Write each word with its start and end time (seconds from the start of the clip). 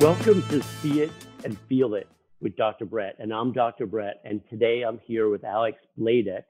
Welcome 0.00 0.42
to 0.48 0.62
See 0.62 1.02
It 1.02 1.12
and 1.44 1.58
Feel 1.68 1.92
It 1.92 2.08
with 2.40 2.56
Dr. 2.56 2.86
Brett. 2.86 3.16
And 3.18 3.34
I'm 3.34 3.52
Dr. 3.52 3.84
Brett. 3.84 4.22
And 4.24 4.40
today 4.48 4.80
I'm 4.80 4.98
here 5.04 5.28
with 5.28 5.44
Alex 5.44 5.76
Badek, 5.98 6.44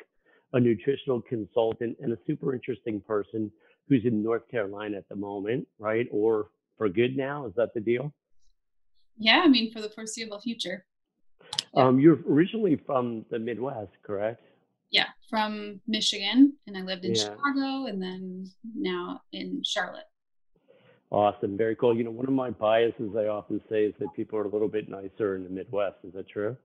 a 0.53 0.61
nutritional 0.61 1.21
consultant 1.21 1.97
and 2.01 2.13
a 2.13 2.19
super 2.29 2.55
interesting 2.55 3.01
person 3.01 3.51
who's 3.89 4.03
in 4.05 4.23
North 4.23 4.49
Carolina 4.49 4.99
at 4.99 5.09
the 5.09 5.17
moment, 5.17 5.67
right? 5.81 6.07
Or 6.13 6.51
for 6.79 6.89
good 6.89 7.17
now? 7.17 7.45
Is 7.45 7.53
that 7.57 7.75
the 7.75 7.81
deal? 7.81 8.15
Yeah, 9.19 9.41
I 9.45 9.49
mean, 9.49 9.73
for 9.73 9.81
the 9.81 9.91
foreseeable 9.91 10.41
future. 10.41 10.85
Um, 11.75 11.99
you're 11.99 12.21
originally 12.31 12.81
from 12.87 13.25
the 13.33 13.41
Midwest, 13.41 13.91
correct? 14.05 14.45
Yeah, 14.93 15.09
from 15.29 15.81
Michigan, 15.89 16.53
and 16.69 16.79
I 16.79 16.83
lived 16.83 17.05
in 17.05 17.17
yeah. 17.17 17.25
Chicago, 17.25 17.87
and 17.87 18.01
then 18.01 18.49
now 18.77 19.23
in 19.33 19.63
Charlotte. 19.65 20.05
Awesome, 21.11 21.57
very 21.57 21.75
cool. 21.75 21.97
You 21.97 22.05
know, 22.05 22.13
one 22.13 22.27
of 22.27 22.33
my 22.33 22.51
biases 22.51 23.17
I 23.17 23.27
often 23.27 23.61
say 23.69 23.85
is 23.85 23.95
that 23.99 24.15
people 24.15 24.39
are 24.39 24.45
a 24.45 24.49
little 24.49 24.69
bit 24.69 24.89
nicer 24.89 25.35
in 25.35 25.43
the 25.43 25.51
Midwest. 25.51 25.97
Is 26.05 26.13
that 26.15 26.29
true? 26.29 26.57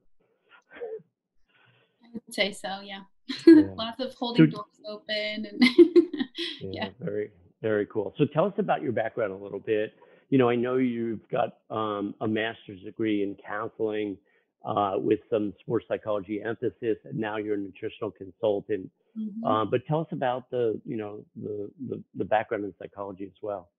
I 2.03 2.07
would 2.13 2.33
say 2.33 2.51
so. 2.51 2.79
Yeah, 2.83 3.01
yeah. 3.47 3.63
lots 3.75 3.99
of 3.99 4.13
holding 4.13 4.51
so, 4.51 4.57
doors 4.57 4.79
open, 4.87 5.47
and 5.47 5.59
yeah, 6.61 6.69
yeah, 6.71 6.89
very, 6.99 7.31
very 7.63 7.87
cool. 7.87 8.13
So 8.19 8.25
tell 8.25 8.45
us 8.45 8.53
about 8.59 8.83
your 8.83 8.91
background 8.91 9.31
a 9.33 9.37
little 9.37 9.59
bit. 9.59 9.93
You 10.29 10.37
know, 10.37 10.49
I 10.49 10.55
know 10.55 10.77
you've 10.77 11.27
got 11.29 11.57
um, 11.71 12.13
a 12.21 12.27
master's 12.27 12.81
degree 12.81 13.23
in 13.23 13.35
counseling 13.47 14.15
uh, 14.63 14.93
with 14.97 15.19
some 15.29 15.53
sports 15.59 15.85
psychology 15.87 16.41
emphasis, 16.43 16.97
and 17.03 17.17
now 17.17 17.37
you're 17.37 17.55
a 17.55 17.57
nutritional 17.57 18.11
consultant. 18.11 18.91
Mm-hmm. 19.17 19.43
Uh, 19.43 19.65
but 19.65 19.85
tell 19.87 20.01
us 20.01 20.07
about 20.11 20.49
the, 20.51 20.79
you 20.85 20.97
know, 20.97 21.23
the, 21.35 21.69
the, 21.89 22.03
the 22.15 22.25
background 22.25 22.65
in 22.65 22.73
psychology 22.79 23.25
as 23.25 23.37
well. 23.41 23.69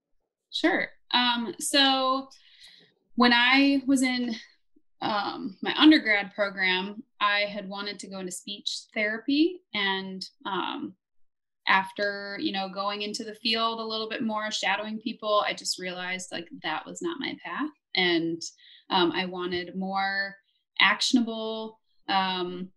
Sure. 0.53 0.89
Um, 1.13 1.55
so 1.61 2.29
when 3.17 3.33
I 3.33 3.83
was 3.87 4.03
in 4.03 4.35
um, 5.01 5.57
my 5.63 5.75
undergrad 5.77 6.35
program, 6.35 7.03
I 7.21 7.41
had 7.41 7.69
wanted 7.69 7.99
to 8.01 8.09
go 8.09 8.19
into 8.19 8.33
speech 8.33 8.81
therapy, 8.95 9.63
and 9.75 10.25
um, 10.45 10.95
after 11.69 12.39
you 12.41 12.53
know 12.53 12.69
going 12.69 13.03
into 13.03 13.25
the 13.25 13.35
field 13.35 13.81
a 13.81 13.85
little 13.85 14.09
bit 14.09 14.23
more, 14.23 14.51
shadowing 14.51 14.99
people, 14.99 15.45
I 15.47 15.55
just 15.55 15.79
realized 15.79 16.33
like 16.33 16.49
that 16.63 16.87
was 16.87 17.03
not 17.03 17.21
my 17.21 17.37
path, 17.45 17.71
and 17.95 18.41
um, 18.91 19.13
I 19.13 19.27
wanted 19.27 19.77
more 19.77 20.37
actionable 20.81 21.81
um, 22.09 22.69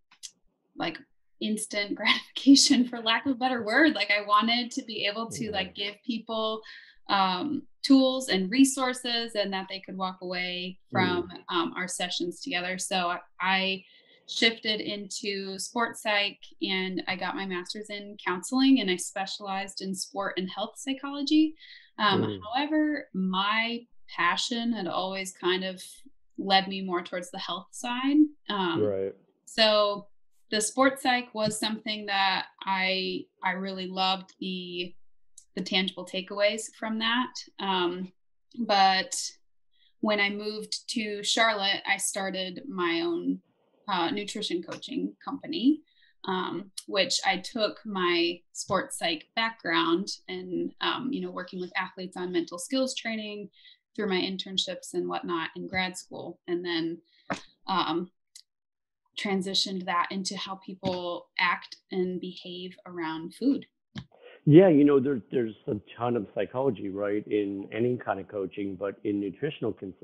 like 0.76 0.98
instant 1.40 1.94
gratification 1.96 2.86
for 2.86 3.00
lack 3.00 3.26
of 3.26 3.32
a 3.32 3.38
better 3.38 3.62
word. 3.62 3.94
Like 3.94 4.10
i 4.10 4.26
wanted 4.26 4.70
to 4.72 4.84
be 4.84 5.06
able 5.06 5.30
to 5.30 5.50
like 5.50 5.74
give 5.74 5.94
people 6.06 6.62
um, 7.08 7.62
tools 7.82 8.28
and 8.28 8.50
resources 8.50 9.34
and 9.34 9.52
that 9.52 9.66
they 9.68 9.80
could 9.80 9.96
walk 9.96 10.18
away 10.22 10.78
from 10.90 11.28
mm. 11.28 11.54
um, 11.54 11.72
our 11.76 11.88
sessions 11.88 12.40
together 12.40 12.78
so 12.78 13.16
i 13.40 13.82
shifted 14.28 14.80
into 14.80 15.58
sports 15.58 16.02
psych 16.02 16.38
and 16.62 17.02
i 17.08 17.16
got 17.16 17.34
my 17.34 17.46
master's 17.46 17.90
in 17.90 18.16
counseling 18.24 18.80
and 18.80 18.90
i 18.90 18.96
specialized 18.96 19.80
in 19.80 19.94
sport 19.94 20.34
and 20.36 20.48
health 20.50 20.74
psychology 20.76 21.54
um, 21.98 22.22
mm. 22.22 22.38
however 22.54 23.08
my 23.12 23.80
passion 24.14 24.72
had 24.72 24.86
always 24.86 25.32
kind 25.32 25.64
of 25.64 25.82
led 26.40 26.68
me 26.68 26.82
more 26.82 27.02
towards 27.02 27.30
the 27.30 27.38
health 27.38 27.68
side. 27.70 28.16
Um, 28.48 28.82
right. 28.82 29.14
So 29.44 30.06
the 30.50 30.60
sports 30.60 31.02
psych 31.02 31.34
was 31.34 31.58
something 31.58 32.06
that 32.06 32.46
I 32.64 33.24
I 33.44 33.52
really 33.52 33.86
loved 33.86 34.34
the 34.40 34.94
the 35.54 35.62
tangible 35.62 36.06
takeaways 36.06 36.74
from 36.78 36.98
that. 36.98 37.32
Um, 37.58 38.12
but 38.58 39.14
when 40.00 40.20
I 40.20 40.30
moved 40.30 40.88
to 40.90 41.22
Charlotte, 41.22 41.82
I 41.86 41.96
started 41.96 42.62
my 42.68 43.02
own 43.04 43.40
uh, 43.88 44.10
nutrition 44.10 44.62
coaching 44.62 45.14
company, 45.24 45.80
um, 46.24 46.70
which 46.86 47.18
I 47.26 47.38
took 47.38 47.80
my 47.84 48.40
sports 48.52 48.98
psych 48.98 49.26
background 49.34 50.08
and 50.28 50.72
um, 50.80 51.08
you 51.12 51.20
know 51.20 51.30
working 51.30 51.60
with 51.60 51.72
athletes 51.76 52.16
on 52.16 52.32
mental 52.32 52.58
skills 52.58 52.94
training 52.94 53.50
through 53.96 54.08
my 54.08 54.20
internships 54.20 54.94
and 54.94 55.08
whatnot 55.08 55.50
in 55.56 55.66
grad 55.66 55.96
school, 55.96 56.38
and 56.46 56.64
then 56.64 56.98
um, 57.66 58.10
transitioned 59.18 59.84
that 59.84 60.08
into 60.10 60.36
how 60.36 60.54
people 60.56 61.28
act 61.38 61.76
and 61.90 62.20
behave 62.20 62.76
around 62.86 63.34
food. 63.34 63.66
Yeah, 64.50 64.68
you 64.68 64.82
know, 64.82 64.98
there's 64.98 65.22
there's 65.30 65.54
a 65.68 65.74
ton 65.96 66.16
of 66.16 66.26
psychology, 66.34 66.88
right, 66.88 67.24
in 67.28 67.68
any 67.72 67.96
kind 67.96 68.18
of 68.18 68.26
coaching, 68.26 68.74
but 68.74 68.96
in 69.04 69.20
nutritional 69.20 69.72
cons- 69.72 69.94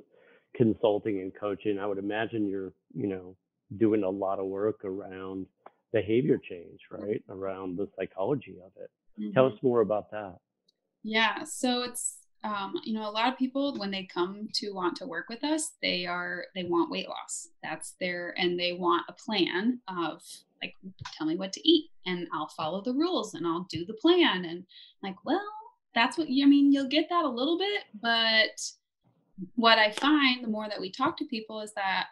consulting 0.55 1.21
and 1.21 1.33
coaching, 1.35 1.81
I 1.81 1.87
would 1.87 1.99
imagine 1.99 2.47
you're, 2.47 2.73
you 2.95 3.09
know, 3.09 3.37
doing 3.77 4.05
a 4.05 4.09
lot 4.09 4.39
of 4.39 4.47
work 4.47 4.85
around 4.85 5.47
behavior 5.93 6.39
change, 6.49 6.79
right, 6.93 7.21
around 7.29 7.77
the 7.77 7.89
psychology 7.99 8.59
of 8.65 8.71
it. 8.81 8.89
Mm-hmm. 9.21 9.33
Tell 9.33 9.47
us 9.47 9.59
more 9.63 9.81
about 9.81 10.13
that. 10.13 10.37
Yeah, 11.03 11.43
so 11.43 11.83
it's 11.83 12.19
um, 12.45 12.75
you 12.85 12.95
know 12.95 13.09
a 13.09 13.11
lot 13.11 13.33
of 13.33 13.37
people 13.37 13.77
when 13.77 13.91
they 13.91 14.05
come 14.05 14.47
to 14.55 14.71
want 14.71 14.97
to 14.99 15.07
work 15.07 15.29
with 15.29 15.43
us 15.43 15.73
they 15.83 16.07
are 16.07 16.45
they 16.55 16.63
want 16.63 16.93
weight 16.93 17.09
loss 17.09 17.49
that's 17.65 17.97
their 17.99 18.33
and 18.39 18.61
they 18.61 18.75
want 18.75 19.03
a 19.09 19.13
plan 19.13 19.81
of 19.89 20.23
like 20.63 20.75
tell 21.17 21.27
me 21.27 21.37
what 21.37 21.53
to 21.53 21.69
eat 21.69 21.91
and 22.07 22.27
i'll 22.33 22.49
follow 22.49 22.81
the 22.83 22.93
rules 22.93 23.35
and 23.35 23.47
i'll 23.47 23.67
do 23.71 23.85
the 23.85 23.95
plan 23.95 24.45
and 24.45 24.65
like 25.03 25.17
well 25.25 25.43
that's 25.95 26.19
what 26.19 26.29
i 26.29 26.47
mean 26.47 26.73
you'll 26.73 26.89
get 26.89 27.09
that 27.09 27.25
a 27.25 27.29
little 27.29 27.59
bit 27.59 27.85
but 28.01 28.61
what 29.55 29.79
i 29.79 29.91
find 29.93 30.45
the 30.45 30.49
more 30.49 30.69
that 30.69 30.81
we 30.81 30.91
talk 30.91 31.17
to 31.17 31.25
people 31.27 31.61
is 31.61 31.73
that 31.75 32.07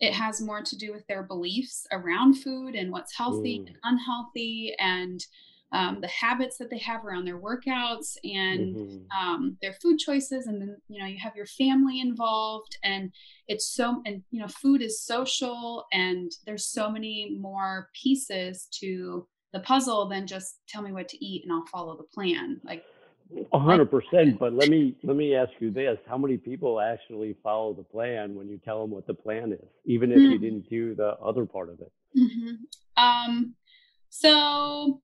it 0.00 0.12
has 0.12 0.40
more 0.40 0.60
to 0.60 0.76
do 0.76 0.92
with 0.92 1.06
their 1.06 1.22
beliefs 1.22 1.86
around 1.92 2.34
food 2.34 2.74
and 2.74 2.90
what's 2.90 3.16
healthy 3.16 3.60
mm. 3.60 3.66
and 3.68 3.76
unhealthy 3.84 4.74
and 4.78 5.24
um, 5.74 6.00
the 6.00 6.08
habits 6.08 6.56
that 6.58 6.70
they 6.70 6.78
have 6.78 7.04
around 7.04 7.24
their 7.24 7.40
workouts 7.40 8.16
and 8.22 8.76
mm-hmm. 8.76 9.28
um, 9.28 9.58
their 9.60 9.74
food 9.74 9.98
choices 9.98 10.46
and 10.46 10.60
then 10.62 10.76
you 10.88 11.00
know 11.00 11.06
you 11.06 11.18
have 11.18 11.34
your 11.36 11.46
family 11.46 12.00
involved 12.00 12.78
and 12.84 13.12
it's 13.48 13.74
so 13.74 14.00
and 14.06 14.22
you 14.30 14.40
know 14.40 14.48
food 14.48 14.80
is 14.80 15.02
social 15.02 15.84
and 15.92 16.30
there's 16.46 16.66
so 16.66 16.88
many 16.88 17.36
more 17.40 17.88
pieces 18.00 18.68
to 18.70 19.26
the 19.52 19.60
puzzle 19.60 20.08
than 20.08 20.26
just 20.26 20.60
tell 20.68 20.80
me 20.80 20.92
what 20.92 21.08
to 21.08 21.24
eat 21.24 21.42
and 21.42 21.52
i'll 21.52 21.66
follow 21.66 21.96
the 21.96 22.04
plan 22.04 22.60
like 22.64 22.84
a 23.52 23.58
hundred 23.58 23.90
percent. 23.90 24.38
But 24.38 24.52
let 24.52 24.68
me 24.68 24.94
let 25.02 25.16
me 25.16 25.34
ask 25.34 25.50
you 25.58 25.70
this: 25.70 25.98
How 26.06 26.18
many 26.18 26.36
people 26.36 26.78
actually 26.78 27.34
follow 27.42 27.72
the 27.72 27.82
plan 27.82 28.34
when 28.34 28.48
you 28.48 28.58
tell 28.58 28.82
them 28.82 28.90
what 28.90 29.06
the 29.06 29.14
plan 29.14 29.52
is, 29.52 29.66
even 29.86 30.12
if 30.12 30.18
mm-hmm. 30.18 30.32
you 30.32 30.38
didn't 30.38 30.68
do 30.68 30.94
the 30.94 31.16
other 31.18 31.46
part 31.46 31.70
of 31.70 31.80
it? 31.80 31.90
Mm-hmm. 32.16 33.02
Um, 33.02 33.54
so 34.10 35.00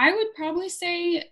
I 0.00 0.14
would 0.14 0.34
probably 0.34 0.70
say 0.70 1.24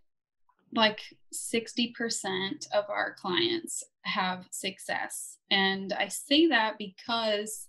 like 0.74 1.00
60% 1.32 2.70
of 2.74 2.84
our 2.90 3.14
clients 3.14 3.82
have 4.02 4.46
success. 4.50 5.38
And 5.50 5.94
I 5.94 6.08
say 6.08 6.48
that 6.48 6.76
because 6.76 7.68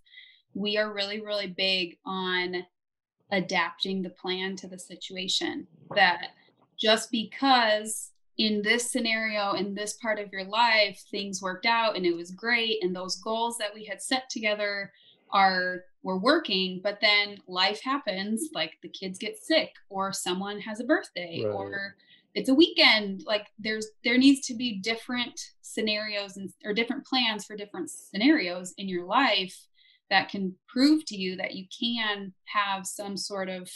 we 0.54 0.78
are 0.78 0.94
really, 0.94 1.22
really 1.22 1.48
big 1.48 1.98
on 2.06 2.66
adapting 3.32 4.02
the 4.02 4.10
plan 4.10 4.58
to 4.58 4.68
the 4.68 4.78
situation. 4.78 5.68
That 5.96 6.32
just 6.78 7.12
because 7.12 8.12
in 8.38 8.62
this 8.62 8.92
scenario, 8.92 9.54
in 9.54 9.74
this 9.74 9.94
part 9.94 10.20
of 10.20 10.34
your 10.34 10.44
life, 10.44 11.02
things 11.10 11.42
worked 11.42 11.66
out 11.66 11.96
and 11.96 12.06
it 12.06 12.16
was 12.16 12.32
great, 12.32 12.84
and 12.84 12.94
those 12.94 13.22
goals 13.22 13.58
that 13.60 13.74
we 13.74 13.86
had 13.86 14.02
set 14.02 14.30
together 14.30 14.92
are 15.32 15.86
we're 16.04 16.18
working 16.18 16.80
but 16.84 17.00
then 17.02 17.38
life 17.48 17.82
happens 17.84 18.50
like 18.54 18.74
the 18.82 18.90
kids 18.90 19.20
get 19.20 19.38
sick 19.42 19.74
or 19.90 20.14
someone 20.14 20.60
has 20.60 20.80
a 20.80 20.86
birthday 20.86 21.44
right. 21.44 21.54
or 21.54 21.96
it's 22.36 22.50
a 22.50 22.54
weekend 22.54 23.24
like 23.26 23.48
there's 23.58 23.88
there 24.04 24.18
needs 24.18 24.46
to 24.48 24.56
be 24.56 24.80
different 24.80 25.40
scenarios 25.62 26.38
and 26.38 26.52
or 26.64 26.74
different 26.74 27.06
plans 27.06 27.46
for 27.46 27.56
different 27.56 27.90
scenarios 27.90 28.74
in 28.78 28.88
your 28.88 29.06
life 29.06 29.68
that 30.10 30.30
can 30.30 30.56
prove 30.68 31.06
to 31.06 31.16
you 31.16 31.36
that 31.36 31.54
you 31.54 31.66
can 31.78 32.34
have 32.46 32.86
some 32.86 33.16
sort 33.16 33.50
of 33.50 33.70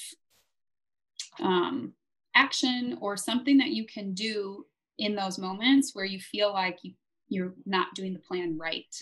um, 1.40 1.94
action 2.36 2.98
or 3.02 3.16
something 3.16 3.58
that 3.58 3.70
you 3.70 3.86
can 3.86 4.14
do 4.14 4.66
in 4.98 5.16
those 5.16 5.38
moments 5.38 5.92
where 5.94 6.06
you 6.06 6.20
feel 6.20 6.52
like 6.54 6.80
you 6.84 6.94
you're 7.30 7.54
not 7.66 7.94
doing 7.96 8.14
the 8.14 8.20
plan 8.20 8.58
right 8.58 8.96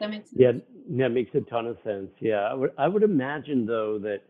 that 0.00 0.10
makes 0.10 0.30
sense. 0.30 0.38
Yeah, 0.38 0.52
that 0.98 1.10
makes 1.10 1.34
a 1.34 1.40
ton 1.42 1.66
of 1.66 1.78
sense. 1.84 2.10
Yeah, 2.20 2.40
I 2.40 2.54
would 2.54 2.70
I 2.78 2.88
would 2.88 3.02
imagine 3.02 3.66
though 3.66 3.98
that 4.00 4.22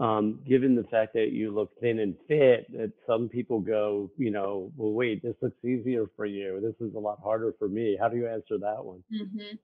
um, 0.00 0.40
given 0.46 0.74
the 0.74 0.84
fact 0.84 1.12
that 1.14 1.32
you 1.32 1.52
look 1.52 1.70
thin 1.80 2.00
and 2.00 2.14
fit, 2.28 2.70
that 2.72 2.92
some 3.06 3.28
people 3.28 3.60
go, 3.60 4.10
you 4.16 4.30
know, 4.30 4.72
well, 4.76 4.92
wait, 4.92 5.22
this 5.22 5.34
looks 5.40 5.64
easier 5.64 6.06
for 6.16 6.26
you. 6.26 6.60
This 6.62 6.74
is 6.86 6.94
a 6.94 6.98
lot 6.98 7.18
harder 7.22 7.54
for 7.58 7.68
me. 7.68 7.96
How 8.00 8.08
do 8.08 8.16
you 8.16 8.28
answer 8.28 8.58
that 8.58 8.84
one? 8.84 9.02
Mm-hmm. 9.12 9.56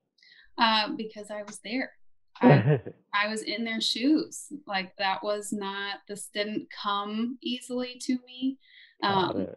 Uh, 0.59 0.97
because 0.97 1.31
I 1.31 1.43
was 1.43 1.61
there. 1.65 1.93
I, 2.41 2.81
I 3.15 3.29
was 3.29 3.43
in 3.43 3.65
their 3.65 3.81
shoes. 3.81 4.47
Like 4.67 4.97
that 4.99 5.23
was 5.23 5.53
not. 5.53 5.99
This 6.09 6.29
didn't 6.33 6.67
come 6.83 7.39
easily 7.43 8.01
to 8.03 8.19
me. 8.27 8.59
Um, 9.03 9.49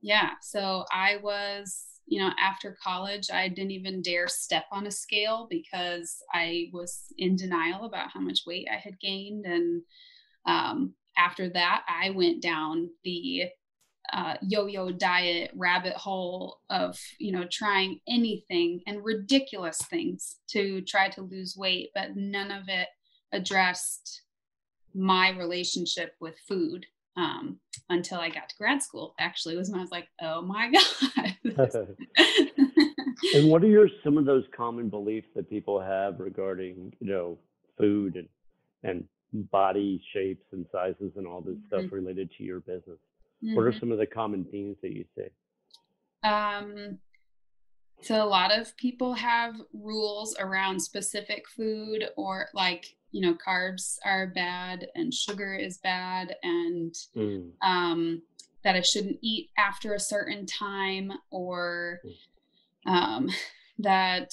yeah. 0.00 0.30
So 0.40 0.84
I 0.90 1.18
was 1.22 1.84
you 2.06 2.20
know, 2.20 2.30
after 2.38 2.76
college, 2.82 3.30
I 3.32 3.48
didn't 3.48 3.70
even 3.70 4.02
dare 4.02 4.28
step 4.28 4.64
on 4.70 4.86
a 4.86 4.90
scale 4.90 5.46
because 5.48 6.18
I 6.32 6.68
was 6.72 7.06
in 7.18 7.36
denial 7.36 7.84
about 7.84 8.10
how 8.10 8.20
much 8.20 8.40
weight 8.46 8.68
I 8.70 8.76
had 8.76 9.00
gained. 9.00 9.46
And 9.46 9.82
um, 10.46 10.94
after 11.16 11.48
that, 11.50 11.84
I 11.88 12.10
went 12.10 12.42
down 12.42 12.90
the 13.04 13.44
uh, 14.12 14.34
yo-yo 14.42 14.90
diet 14.90 15.50
rabbit 15.54 15.94
hole 15.94 16.58
of 16.70 16.98
you 17.18 17.32
know 17.32 17.46
trying 17.50 18.00
anything 18.08 18.80
and 18.86 19.04
ridiculous 19.04 19.78
things 19.88 20.36
to 20.48 20.82
try 20.82 21.08
to 21.08 21.22
lose 21.22 21.56
weight 21.56 21.90
but 21.94 22.16
none 22.16 22.50
of 22.50 22.64
it 22.68 22.88
addressed 23.32 24.22
my 24.94 25.30
relationship 25.30 26.14
with 26.20 26.34
food 26.48 26.84
um, 27.16 27.58
until 27.88 28.18
I 28.18 28.28
got 28.28 28.48
to 28.48 28.56
grad 28.56 28.82
school. 28.82 29.14
Actually, 29.18 29.56
was 29.56 29.70
when 29.70 29.80
I 29.80 29.82
was 29.82 29.90
like, 29.90 30.08
"Oh 30.20 30.42
my 30.42 30.70
god!" 30.72 31.36
and 33.34 33.50
what 33.50 33.62
are 33.62 33.68
your 33.68 33.88
some 34.02 34.18
of 34.18 34.24
those 34.24 34.44
common 34.56 34.88
beliefs 34.88 35.28
that 35.34 35.48
people 35.48 35.80
have 35.80 36.20
regarding 36.20 36.92
you 37.00 37.06
know 37.06 37.38
food 37.78 38.16
and 38.16 38.28
and 38.82 39.04
body 39.50 40.02
shapes 40.12 40.44
and 40.52 40.66
sizes 40.72 41.12
and 41.16 41.26
all 41.26 41.40
this 41.40 41.54
mm-hmm. 41.54 41.80
stuff 41.80 41.92
related 41.92 42.30
to 42.38 42.44
your 42.44 42.60
business? 42.60 42.98
Mm-hmm. 43.44 43.56
What 43.56 43.62
are 43.62 43.70
mm-hmm. 43.70 43.80
some 43.80 43.92
of 43.92 43.98
the 43.98 44.06
common 44.06 44.44
themes 44.44 44.76
that 44.82 44.92
you 44.92 45.04
see? 45.16 45.28
Um, 46.28 46.98
so 48.02 48.22
a 48.22 48.26
lot 48.26 48.52
of 48.52 48.76
people 48.76 49.14
have 49.14 49.54
rules 49.72 50.36
around 50.38 50.80
specific 50.80 51.44
food 51.48 52.08
or 52.16 52.48
like 52.52 52.96
you 53.12 53.20
know 53.20 53.34
carbs 53.34 53.98
are 54.04 54.26
bad 54.26 54.88
and 54.94 55.14
sugar 55.14 55.54
is 55.54 55.78
bad 55.78 56.34
and 56.42 56.94
mm. 57.16 57.50
um, 57.62 58.22
that 58.64 58.74
i 58.74 58.80
shouldn't 58.80 59.18
eat 59.20 59.50
after 59.56 59.94
a 59.94 60.00
certain 60.00 60.44
time 60.46 61.12
or 61.30 62.00
mm. 62.04 62.90
um, 62.90 63.30
that 63.78 64.32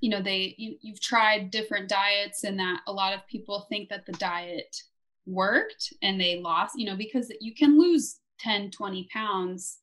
you 0.00 0.08
know 0.08 0.22
they 0.22 0.54
you, 0.56 0.76
you've 0.80 1.00
tried 1.00 1.50
different 1.50 1.88
diets 1.88 2.44
and 2.44 2.58
that 2.58 2.80
a 2.86 2.92
lot 2.92 3.12
of 3.12 3.26
people 3.26 3.66
think 3.68 3.88
that 3.88 4.06
the 4.06 4.12
diet 4.12 4.82
worked 5.26 5.92
and 6.02 6.20
they 6.20 6.40
lost 6.40 6.78
you 6.78 6.86
know 6.86 6.96
because 6.96 7.30
you 7.40 7.54
can 7.54 7.78
lose 7.78 8.20
10 8.38 8.70
20 8.70 9.08
pounds 9.12 9.78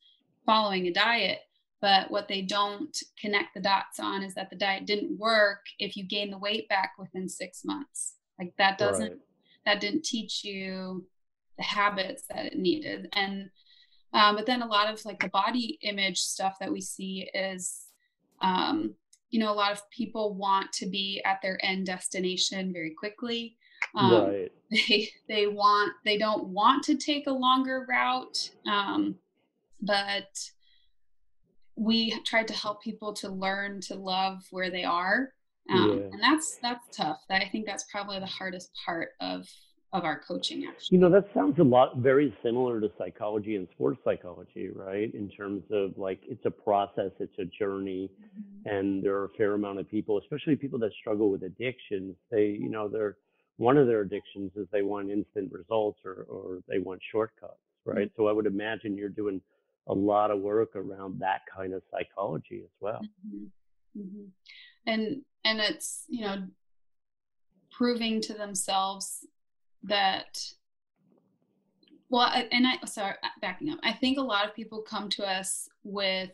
following 0.45 0.87
a 0.87 0.93
diet 0.93 1.39
but 1.81 2.09
what 2.09 2.27
they 2.27 2.41
don't 2.41 2.97
connect 3.19 3.53
the 3.53 3.59
dots 3.59 4.00
on 4.00 4.24
is 4.24 4.33
that 4.33 4.50
the 4.50 4.56
diet 4.56 4.85
didn't 4.85 5.18
work 5.19 5.65
if 5.79 5.95
you 5.95 6.03
gain 6.03 6.31
the 6.31 6.38
weight 6.38 6.68
back 6.69 6.94
within 6.97 7.29
six 7.29 7.63
months. 7.63 8.15
Like 8.39 8.53
that 8.57 8.77
doesn't, 8.77 9.12
right. 9.12 9.19
that 9.65 9.81
didn't 9.81 10.03
teach 10.03 10.44
you 10.44 11.06
the 11.57 11.63
habits 11.63 12.24
that 12.29 12.45
it 12.45 12.57
needed. 12.57 13.09
And, 13.13 13.50
um, 14.13 14.35
but 14.35 14.45
then 14.45 14.62
a 14.62 14.68
lot 14.68 14.91
of 14.91 15.03
like 15.06 15.19
the 15.19 15.29
body 15.29 15.77
image 15.81 16.19
stuff 16.19 16.57
that 16.59 16.71
we 16.71 16.81
see 16.81 17.29
is, 17.33 17.85
um, 18.41 18.95
you 19.29 19.39
know, 19.39 19.51
a 19.51 19.53
lot 19.53 19.71
of 19.71 19.88
people 19.91 20.33
want 20.35 20.71
to 20.74 20.88
be 20.88 21.21
at 21.25 21.41
their 21.41 21.63
end 21.63 21.85
destination 21.85 22.74
very 22.74 22.94
quickly. 22.97 23.57
Um, 23.95 24.12
right. 24.12 24.51
They 24.69 25.09
they 25.29 25.47
want 25.47 25.94
they 26.03 26.18
don't 26.18 26.50
want 26.50 26.83
to 26.85 26.95
take 26.95 27.27
a 27.27 27.31
longer 27.31 27.85
route, 27.88 28.51
um, 28.69 29.15
but 29.81 30.51
we 31.77 32.19
tried 32.25 32.47
to 32.47 32.53
help 32.53 32.81
people 32.81 33.13
to 33.13 33.29
learn 33.29 33.79
to 33.79 33.95
love 33.95 34.39
where 34.51 34.69
they 34.69 34.83
are 34.83 35.29
um, 35.69 35.89
yeah. 35.89 36.06
and 36.12 36.21
that's 36.21 36.57
that's 36.62 36.95
tough 36.95 37.19
i 37.29 37.47
think 37.51 37.65
that's 37.65 37.85
probably 37.91 38.19
the 38.19 38.25
hardest 38.25 38.71
part 38.85 39.09
of 39.21 39.47
of 39.94 40.03
our 40.03 40.19
coaching 40.19 40.65
actually 40.68 40.95
you 40.95 41.00
know 41.00 41.09
that 41.09 41.25
sounds 41.33 41.57
a 41.59 41.63
lot 41.63 41.97
very 41.97 42.35
similar 42.44 42.81
to 42.81 42.89
psychology 42.97 43.56
and 43.56 43.68
sports 43.71 44.00
psychology 44.03 44.69
right 44.74 45.13
in 45.13 45.29
terms 45.29 45.63
of 45.71 45.91
like 45.97 46.19
it's 46.27 46.45
a 46.45 46.51
process 46.51 47.12
it's 47.19 47.38
a 47.39 47.45
journey 47.45 48.09
mm-hmm. 48.19 48.75
and 48.75 49.03
there 49.03 49.15
are 49.15 49.25
a 49.25 49.29
fair 49.38 49.53
amount 49.53 49.79
of 49.79 49.89
people 49.89 50.18
especially 50.18 50.56
people 50.56 50.79
that 50.79 50.91
struggle 51.00 51.31
with 51.31 51.44
addictions 51.44 52.15
they 52.31 52.57
you 52.59 52.69
know 52.69 52.89
they're 52.89 53.15
one 53.57 53.77
of 53.77 53.88
their 53.88 54.01
addictions 54.01 54.51
is 54.56 54.68
they 54.71 54.81
want 54.81 55.09
instant 55.09 55.51
results 55.51 56.00
or 56.03 56.25
or 56.29 56.59
they 56.68 56.79
want 56.79 57.00
shortcuts 57.12 57.53
right 57.85 58.09
mm-hmm. 58.09 58.21
so 58.21 58.27
i 58.27 58.31
would 58.31 58.45
imagine 58.45 58.97
you're 58.97 59.07
doing 59.07 59.39
a 59.88 59.94
lot 59.94 60.31
of 60.31 60.39
work 60.39 60.75
around 60.75 61.19
that 61.19 61.42
kind 61.54 61.74
of 61.74 61.81
psychology 61.92 62.62
as 62.63 62.72
well. 62.80 63.01
Mm-hmm. 63.28 64.01
Mm-hmm. 64.01 64.25
And 64.86 65.22
and 65.44 65.60
it's 65.60 66.04
you 66.07 66.22
know 66.22 66.44
proving 67.72 68.22
to 68.22 68.34
themselves 68.34 69.25
that 69.84 70.39
well 72.10 72.31
and 72.51 72.66
i 72.66 72.74
sorry 72.86 73.16
backing 73.42 73.69
up 73.69 73.80
i 73.84 73.94
think 73.94 74.18
a 74.18 74.22
lot 74.22 74.45
of 74.45 74.56
people 74.56 74.81
come 74.81 75.10
to 75.10 75.25
us 75.25 75.69
with 75.84 76.31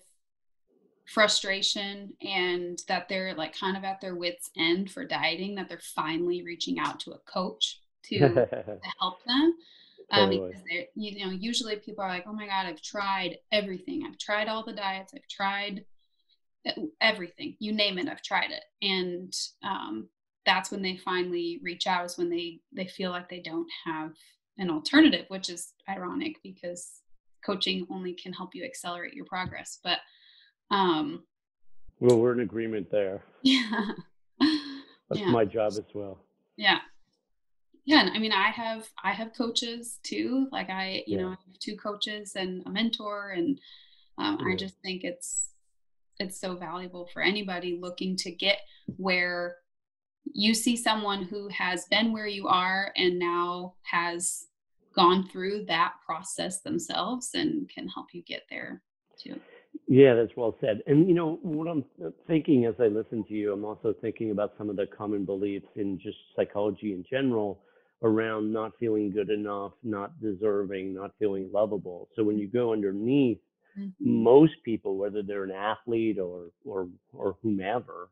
frustration 1.05 2.13
and 2.21 2.81
that 2.87 3.09
they're 3.09 3.33
like 3.35 3.57
kind 3.57 3.75
of 3.75 3.83
at 3.83 3.99
their 3.99 4.15
wits 4.15 4.49
end 4.57 4.89
for 4.89 5.05
dieting 5.05 5.55
that 5.55 5.67
they're 5.67 5.79
finally 5.95 6.43
reaching 6.43 6.79
out 6.79 6.99
to 6.99 7.11
a 7.11 7.19
coach 7.19 7.81
to, 8.03 8.19
to 8.19 8.79
help 8.99 9.23
them 9.25 9.53
um, 10.13 10.29
because 10.29 10.61
you 10.95 11.25
know 11.25 11.31
usually 11.31 11.75
people 11.77 12.03
are 12.03 12.09
like 12.09 12.25
oh 12.27 12.33
my 12.33 12.47
god 12.47 12.65
i've 12.65 12.81
tried 12.81 13.37
everything. 13.51 14.03
I've 14.07 14.17
tried 14.17 14.47
all 14.47 14.63
the 14.63 14.73
diets. 14.73 15.13
I've 15.15 15.27
tried 15.27 15.85
everything. 17.01 17.55
You 17.59 17.73
name 17.73 17.97
it 17.97 18.07
i've 18.07 18.21
tried 18.21 18.51
it. 18.51 18.63
And 18.81 19.33
um, 19.63 20.07
that's 20.45 20.71
when 20.71 20.81
they 20.81 20.97
finally 20.97 21.59
reach 21.63 21.87
out 21.87 22.05
is 22.05 22.17
when 22.17 22.29
they 22.29 22.59
they 22.71 22.87
feel 22.87 23.11
like 23.11 23.29
they 23.29 23.41
don't 23.41 23.69
have 23.85 24.13
an 24.57 24.69
alternative 24.69 25.25
which 25.29 25.49
is 25.49 25.73
ironic 25.89 26.37
because 26.43 27.01
coaching 27.45 27.87
only 27.89 28.13
can 28.13 28.31
help 28.31 28.53
you 28.53 28.63
accelerate 28.63 29.13
your 29.13 29.25
progress. 29.25 29.79
But 29.83 29.99
um 30.71 31.23
well 31.99 32.19
we're 32.19 32.33
in 32.33 32.41
agreement 32.41 32.89
there. 32.91 33.23
Yeah. 33.43 33.91
That's 35.09 35.19
yeah. 35.19 35.31
my 35.31 35.43
job 35.43 35.73
as 35.73 35.93
well. 35.93 36.17
Yeah 36.55 36.79
yeah 37.85 38.09
i 38.13 38.19
mean 38.19 38.31
i 38.31 38.49
have 38.49 38.89
i 39.03 39.11
have 39.11 39.33
coaches 39.33 39.99
too 40.03 40.47
like 40.51 40.69
i 40.69 41.03
you 41.05 41.17
yeah. 41.17 41.21
know 41.21 41.27
I 41.27 41.37
have 41.47 41.59
two 41.59 41.75
coaches 41.77 42.33
and 42.35 42.63
a 42.65 42.69
mentor 42.69 43.31
and 43.31 43.59
um, 44.17 44.37
yeah. 44.41 44.53
i 44.53 44.55
just 44.55 44.75
think 44.81 45.03
it's 45.03 45.49
it's 46.19 46.39
so 46.39 46.55
valuable 46.55 47.09
for 47.13 47.21
anybody 47.21 47.77
looking 47.81 48.15
to 48.17 48.31
get 48.31 48.59
where 48.97 49.57
you 50.25 50.53
see 50.53 50.77
someone 50.77 51.23
who 51.23 51.49
has 51.49 51.85
been 51.85 52.13
where 52.13 52.27
you 52.27 52.47
are 52.47 52.93
and 52.95 53.19
now 53.19 53.73
has 53.83 54.45
gone 54.95 55.27
through 55.27 55.65
that 55.65 55.93
process 56.05 56.61
themselves 56.61 57.31
and 57.33 57.69
can 57.69 57.87
help 57.87 58.07
you 58.13 58.21
get 58.23 58.43
there 58.49 58.81
too 59.19 59.39
yeah, 59.87 60.15
that's 60.15 60.31
well 60.35 60.55
said. 60.61 60.81
And 60.87 61.07
you 61.07 61.13
know, 61.13 61.39
what 61.41 61.67
I'm 61.67 61.83
thinking 62.27 62.65
as 62.65 62.75
I 62.79 62.87
listen 62.87 63.23
to 63.25 63.33
you, 63.33 63.51
I'm 63.53 63.65
also 63.65 63.93
thinking 64.01 64.31
about 64.31 64.53
some 64.57 64.69
of 64.69 64.75
the 64.75 64.85
common 64.85 65.25
beliefs 65.25 65.67
in 65.75 65.99
just 65.99 66.17
psychology 66.35 66.93
in 66.93 67.03
general 67.09 67.61
around 68.03 68.51
not 68.51 68.73
feeling 68.79 69.09
good 69.09 69.29
enough, 69.29 69.71
not 69.83 70.19
deserving, 70.21 70.93
not 70.93 71.11
feeling 71.17 71.49
lovable. 71.53 72.09
So 72.15 72.23
when 72.23 72.37
you 72.37 72.47
go 72.47 72.73
underneath, 72.73 73.39
mm-hmm. 73.79 73.91
most 73.99 74.53
people, 74.63 74.97
whether 74.97 75.23
they're 75.23 75.45
an 75.45 75.51
athlete 75.51 76.19
or 76.19 76.51
or 76.65 76.87
or 77.13 77.37
whomever, 77.41 78.09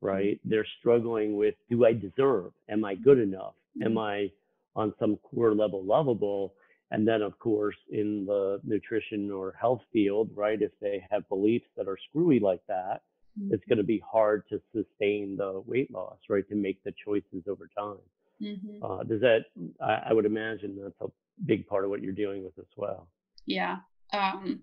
right, 0.00 0.38
mm-hmm. 0.38 0.50
they're 0.50 0.66
struggling 0.80 1.36
with 1.36 1.54
do 1.70 1.84
I 1.84 1.92
deserve? 1.92 2.52
Am 2.68 2.84
I 2.84 2.94
good 2.94 3.18
enough? 3.18 3.54
Mm-hmm. 3.78 3.86
Am 3.86 3.98
I 3.98 4.30
on 4.74 4.94
some 4.98 5.16
core 5.16 5.54
level 5.54 5.84
lovable? 5.84 6.54
And 6.92 7.06
then, 7.06 7.20
of 7.20 7.36
course, 7.40 7.76
in 7.90 8.26
the 8.26 8.60
nutrition 8.62 9.30
or 9.32 9.54
health 9.60 9.80
field, 9.92 10.30
right, 10.36 10.62
if 10.62 10.70
they 10.80 11.04
have 11.10 11.28
beliefs 11.28 11.66
that 11.76 11.88
are 11.88 11.98
screwy 12.08 12.38
like 12.38 12.60
that, 12.68 13.02
it's 13.50 13.62
mm-hmm. 13.64 13.68
going 13.68 13.78
to 13.78 13.84
be 13.84 14.00
hard 14.08 14.44
to 14.50 14.60
sustain 14.72 15.36
the 15.36 15.62
weight 15.66 15.90
loss, 15.90 16.16
right, 16.30 16.48
to 16.48 16.54
make 16.54 16.82
the 16.84 16.94
choices 17.04 17.42
over 17.48 17.68
time. 17.76 17.98
Mm-hmm. 18.42 18.84
Uh, 18.84 19.02
does 19.04 19.20
that? 19.20 19.44
I, 19.80 20.10
I, 20.10 20.12
would 20.12 20.26
imagine 20.26 20.78
that's 20.82 21.00
a 21.00 21.06
big 21.44 21.66
part 21.66 21.84
of 21.84 21.90
what 21.90 22.02
you're 22.02 22.12
dealing 22.12 22.44
with 22.44 22.58
as 22.58 22.66
well. 22.76 23.08
Yeah. 23.46 23.78
Um, 24.12 24.62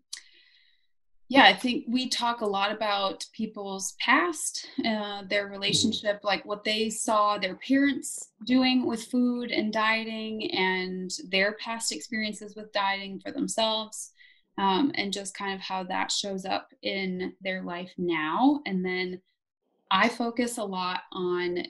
yeah, 1.30 1.46
I 1.46 1.54
think 1.54 1.86
we 1.88 2.10
talk 2.10 2.42
a 2.42 2.46
lot 2.46 2.72
about 2.72 3.26
people's 3.34 3.96
past, 4.00 4.68
uh, 4.86 5.24
their 5.28 5.46
mm-hmm. 5.46 5.54
relationship, 5.54 6.18
mm-hmm. 6.18 6.28
like 6.28 6.46
what 6.46 6.64
they 6.64 6.90
saw 6.90 7.38
their 7.38 7.56
parents 7.56 8.30
doing 8.46 8.86
with 8.86 9.06
food 9.06 9.52
and 9.52 9.74
dieting, 9.74 10.52
and 10.52 11.10
their 11.30 11.54
past 11.54 11.92
experiences 11.92 12.56
with 12.56 12.72
dieting 12.72 13.20
for 13.20 13.32
themselves, 13.32 14.12
um, 14.60 14.92
and 14.96 15.12
just 15.14 15.36
kind 15.36 15.56
of 15.56 15.62
how 15.62 15.84
that 15.86 16.12
shows 16.12 16.46
up 16.46 16.70
in 16.84 17.34
their 17.42 17.64
life 17.64 17.92
now. 17.98 18.60
And 18.68 18.86
then 18.86 19.20
I 19.90 20.10
focus 20.10 20.58
a 20.58 20.64
lot 20.64 21.02
on 21.12 21.64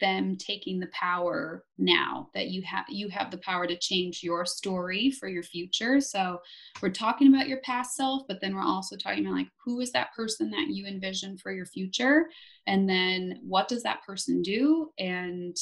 them 0.00 0.36
taking 0.36 0.80
the 0.80 0.88
power 0.88 1.64
now 1.78 2.28
that 2.34 2.48
you 2.48 2.62
have 2.62 2.84
you 2.88 3.08
have 3.08 3.30
the 3.30 3.38
power 3.38 3.66
to 3.66 3.76
change 3.76 4.22
your 4.22 4.44
story 4.46 5.10
for 5.10 5.28
your 5.28 5.42
future. 5.42 6.00
So 6.00 6.40
we're 6.80 6.90
talking 6.90 7.28
about 7.28 7.48
your 7.48 7.60
past 7.60 7.96
self 7.96 8.22
but 8.28 8.40
then 8.40 8.54
we're 8.54 8.62
also 8.62 8.96
talking 8.96 9.26
about 9.26 9.36
like 9.36 9.48
who 9.64 9.80
is 9.80 9.92
that 9.92 10.14
person 10.14 10.50
that 10.50 10.68
you 10.68 10.86
envision 10.86 11.36
for 11.36 11.52
your 11.52 11.66
future? 11.66 12.28
And 12.66 12.88
then 12.88 13.40
what 13.42 13.68
does 13.68 13.82
that 13.82 14.02
person 14.06 14.42
do? 14.42 14.90
And 14.98 15.56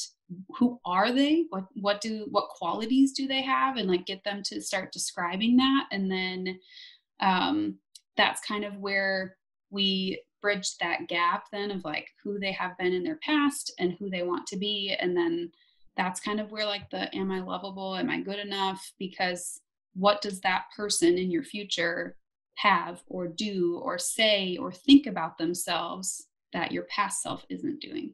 who 0.57 0.79
are 0.85 1.11
they? 1.11 1.45
What 1.49 1.65
what 1.75 2.01
do 2.01 2.27
what 2.31 2.49
qualities 2.49 3.13
do 3.13 3.27
they 3.27 3.41
have? 3.41 3.77
And 3.77 3.89
like 3.89 4.05
get 4.05 4.23
them 4.23 4.41
to 4.45 4.61
start 4.61 4.93
describing 4.93 5.57
that. 5.57 5.87
And 5.91 6.09
then 6.11 6.59
um 7.19 7.77
that's 8.15 8.41
kind 8.41 8.63
of 8.63 8.77
where 8.77 9.37
we 9.69 10.21
bridge 10.43 10.77
that 10.77 11.07
gap 11.07 11.45
then 11.51 11.71
of 11.71 11.83
like 11.83 12.09
who 12.23 12.37
they 12.37 12.51
have 12.51 12.77
been 12.77 12.93
in 12.93 13.03
their 13.03 13.19
past 13.23 13.73
and 13.79 13.93
who 13.93 14.09
they 14.11 14.21
want 14.21 14.45
to 14.45 14.57
be 14.57 14.95
and 14.99 15.17
then 15.17 15.51
that's 15.95 16.19
kind 16.19 16.39
of 16.39 16.51
where 16.51 16.65
like 16.65 16.89
the 16.89 17.13
am 17.15 17.31
i 17.31 17.39
lovable? 17.39 17.95
Am 17.95 18.09
i 18.09 18.19
good 18.19 18.39
enough? 18.39 18.93
Because 18.99 19.61
what 19.95 20.21
does 20.21 20.41
that 20.41 20.65
person 20.75 21.17
in 21.17 21.31
your 21.31 21.43
future 21.43 22.17
have 22.55 23.01
or 23.07 23.27
do 23.27 23.79
or 23.83 23.97
say 23.97 24.57
or 24.57 24.71
think 24.71 25.07
about 25.07 25.37
themselves 25.37 26.27
that 26.51 26.71
your 26.71 26.83
past 26.83 27.21
self 27.21 27.45
isn't 27.49 27.81
doing? 27.81 28.13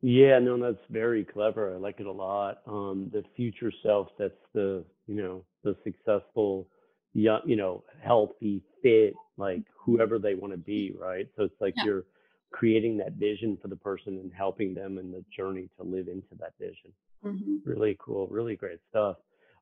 Yeah 0.00 0.38
no 0.38 0.58
that's 0.58 0.84
very 0.90 1.24
clever. 1.24 1.74
I 1.74 1.76
like 1.76 2.00
it 2.00 2.06
a 2.06 2.12
lot. 2.12 2.58
Um 2.66 3.10
the 3.12 3.24
future 3.36 3.72
self 3.82 4.08
that's 4.18 4.34
the 4.52 4.84
you 5.06 5.22
know 5.22 5.44
the 5.62 5.76
successful 5.84 6.68
young 7.14 7.40
you 7.46 7.56
know 7.56 7.82
healthy 8.02 8.62
fit 8.82 9.14
like 9.36 9.62
whoever 9.76 10.18
they 10.18 10.34
want 10.34 10.52
to 10.52 10.58
be 10.58 10.94
right 10.98 11.28
so 11.36 11.44
it's 11.44 11.60
like 11.60 11.74
yeah. 11.76 11.84
you're 11.84 12.04
creating 12.52 12.96
that 12.96 13.12
vision 13.14 13.58
for 13.60 13.68
the 13.68 13.76
person 13.76 14.18
and 14.18 14.32
helping 14.32 14.74
them 14.74 14.98
in 14.98 15.10
the 15.10 15.24
journey 15.36 15.68
to 15.76 15.82
live 15.84 16.08
into 16.08 16.34
that 16.38 16.52
vision 16.60 16.92
mm-hmm. 17.24 17.56
really 17.64 17.96
cool 18.00 18.26
really 18.28 18.56
great 18.56 18.78
stuff 18.90 19.16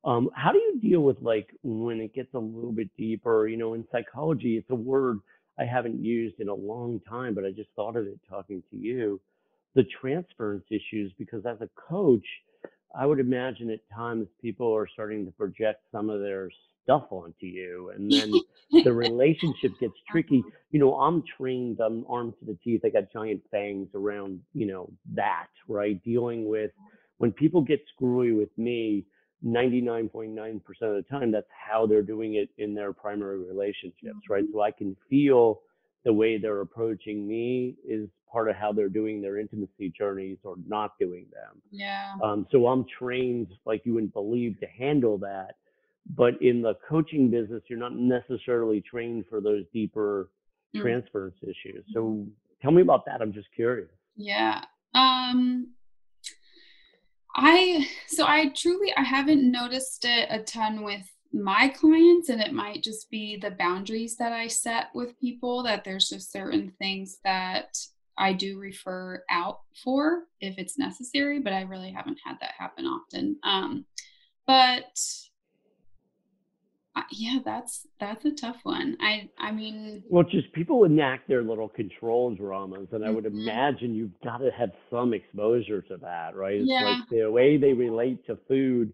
um, 0.04 0.30
how 0.35 0.52
do 0.52 0.59
you 0.59 0.80
deal 0.80 1.00
with 1.00 1.16
like 1.21 1.54
when 1.62 2.00
it 2.00 2.14
gets 2.14 2.35
a 2.35 2.38
little 2.38 2.73
bit 2.73 2.90
deeper? 2.97 3.47
You 3.47 3.56
know, 3.56 3.75
in 3.75 3.85
psychology, 3.92 4.56
it's 4.56 4.71
a 4.71 4.75
word 4.75 5.21
I 5.59 5.64
haven't 5.64 6.02
used 6.02 6.40
in 6.40 6.49
a 6.49 6.54
long 6.54 7.00
time, 7.09 7.35
but 7.35 7.44
I 7.44 7.50
just 7.50 7.71
thought 7.76 7.97
of 7.97 8.06
it 8.06 8.18
talking 8.28 8.62
to 8.71 8.76
you. 8.76 9.21
The 9.75 9.85
transference 10.00 10.64
issues, 10.71 11.12
because 11.18 11.47
as 11.47 11.61
a 11.61 11.68
coach, 11.88 12.26
I 12.94 13.06
would 13.06 13.21
imagine 13.21 13.71
at 13.71 13.80
times 13.94 14.26
people 14.40 14.75
are 14.75 14.88
starting 14.92 15.25
to 15.25 15.32
project 15.32 15.82
some 15.92 16.11
of 16.11 16.21
their 16.21 16.50
stuff 16.82 17.04
onto 17.10 17.46
you, 17.46 17.92
and 17.94 18.10
then 18.12 18.32
the 18.84 18.92
relationship 18.92 19.72
gets 19.80 19.94
tricky. 20.10 20.42
You 20.70 20.80
know, 20.80 20.94
I'm 20.96 21.22
trained, 21.36 21.80
I'm 21.80 22.04
armed 22.08 22.34
to 22.40 22.46
the 22.46 22.58
teeth. 22.64 22.82
I 22.84 22.88
got 22.88 23.12
giant 23.12 23.42
fangs 23.50 23.88
around, 23.94 24.40
you 24.54 24.66
know, 24.66 24.90
that, 25.14 25.48
right? 25.68 26.02
Dealing 26.02 26.48
with 26.48 26.70
when 27.18 27.32
people 27.32 27.60
get 27.60 27.80
screwy 27.94 28.32
with 28.32 28.50
me, 28.58 29.04
99.9% 29.46 30.56
of 30.56 30.70
the 30.80 31.04
time, 31.10 31.30
that's 31.30 31.46
how 31.50 31.86
they're 31.86 32.02
doing 32.02 32.34
it 32.34 32.48
in 32.58 32.74
their 32.74 32.92
primary 32.92 33.38
relationships, 33.38 34.28
right? 34.28 34.44
Mm-hmm. 34.44 34.52
So 34.52 34.62
I 34.62 34.70
can 34.70 34.96
feel 35.08 35.60
the 36.04 36.12
way 36.12 36.38
they're 36.38 36.60
approaching 36.60 37.26
me 37.26 37.76
is 37.88 38.08
part 38.30 38.48
of 38.48 38.56
how 38.56 38.72
they're 38.72 38.88
doing 38.88 39.20
their 39.20 39.38
intimacy 39.38 39.92
journeys 39.96 40.38
or 40.42 40.56
not 40.66 40.98
doing 40.98 41.26
them. 41.32 41.60
Yeah. 41.70 42.14
Um, 42.22 42.46
so 42.50 42.66
I'm 42.66 42.84
trained 42.98 43.48
like 43.66 43.82
you 43.84 43.94
wouldn't 43.94 44.14
believe 44.14 44.58
to 44.60 44.66
handle 44.66 45.18
that. 45.18 45.56
But 46.06 46.40
in 46.42 46.62
the 46.62 46.75
coaching 46.88 47.30
business, 47.30 47.62
you're 47.68 47.78
not 47.78 47.94
necessarily 47.94 48.80
trained 48.80 49.25
for 49.30 49.40
those 49.40 49.64
deeper 49.73 50.30
mm. 50.75 50.80
transference 50.80 51.37
issues. 51.42 51.85
So 51.92 52.00
mm-hmm. 52.00 52.30
tell 52.61 52.73
me 52.73 52.82
about 52.82 53.06
that. 53.06 53.23
I'm 53.23 53.32
just 53.32 53.49
curious. 53.54 53.88
Yeah. 54.16 54.64
Um, 54.94 55.68
I 57.35 57.88
so 58.09 58.26
I 58.26 58.52
truly 58.54 58.92
I 58.97 59.02
haven't 59.02 59.50
noticed 59.50 60.04
it 60.04 60.28
a 60.30 60.40
ton 60.40 60.82
with 60.82 61.09
my 61.32 61.68
clients 61.68 62.28
and 62.28 62.42
it 62.42 62.52
might 62.52 62.82
just 62.82 63.11
be 63.11 63.37
the 63.37 63.52
boundaries 63.52 64.16
that 64.16 64.32
I 64.32 64.49
set 64.49 64.88
with 64.94 65.18
people 65.18 65.62
that 65.62 65.82
there's 65.82 66.11
just 66.11 66.30
certain 66.30 66.73
things 66.78 67.18
that 67.25 67.78
I 68.18 68.35
do 68.35 68.59
refer 68.59 69.25
out 69.30 69.61
for 69.82 70.25
if 70.40 70.59
it's 70.59 70.78
necessary, 70.78 71.40
but 71.40 71.54
I 71.54 71.62
really 71.62 71.90
haven't 71.90 72.18
had 72.25 72.37
that 72.40 72.52
happen 72.59 72.85
often. 72.85 73.37
Um, 73.42 73.87
but 74.47 75.00
yeah, 77.11 77.38
that's 77.44 77.87
that's 78.00 78.25
a 78.25 78.32
tough 78.32 78.58
one. 78.64 78.96
I 79.00 79.28
I 79.38 79.52
mean, 79.52 80.02
well, 80.08 80.25
just 80.25 80.52
people 80.52 80.84
enact 80.84 81.28
their 81.28 81.42
little 81.42 81.68
control 81.68 82.34
dramas, 82.34 82.88
and 82.92 83.04
I 83.04 83.11
would 83.11 83.25
mm-hmm. 83.25 83.40
imagine 83.40 83.94
you've 83.94 84.18
got 84.22 84.38
to 84.38 84.50
have 84.50 84.70
some 84.90 85.14
exposure 85.14 85.82
to 85.82 85.96
that, 85.99 86.37
right? 86.37 86.56
It's 86.56 86.68
yeah. 86.68 86.84
like 86.84 87.08
the 87.11 87.30
way 87.30 87.56
they 87.56 87.72
relate 87.72 88.26
to 88.26 88.38
food, 88.49 88.92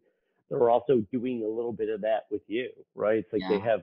they're 0.49 0.71
also 0.71 1.05
doing 1.13 1.43
a 1.43 1.49
little 1.49 1.73
bit 1.73 1.89
of 1.89 2.01
that 2.03 2.27
with 2.31 2.43
you, 2.47 2.71
right? 2.95 3.19
It's 3.19 3.33
like 3.33 3.43
yeah. 3.43 3.51
they 3.51 3.61
have 3.61 3.83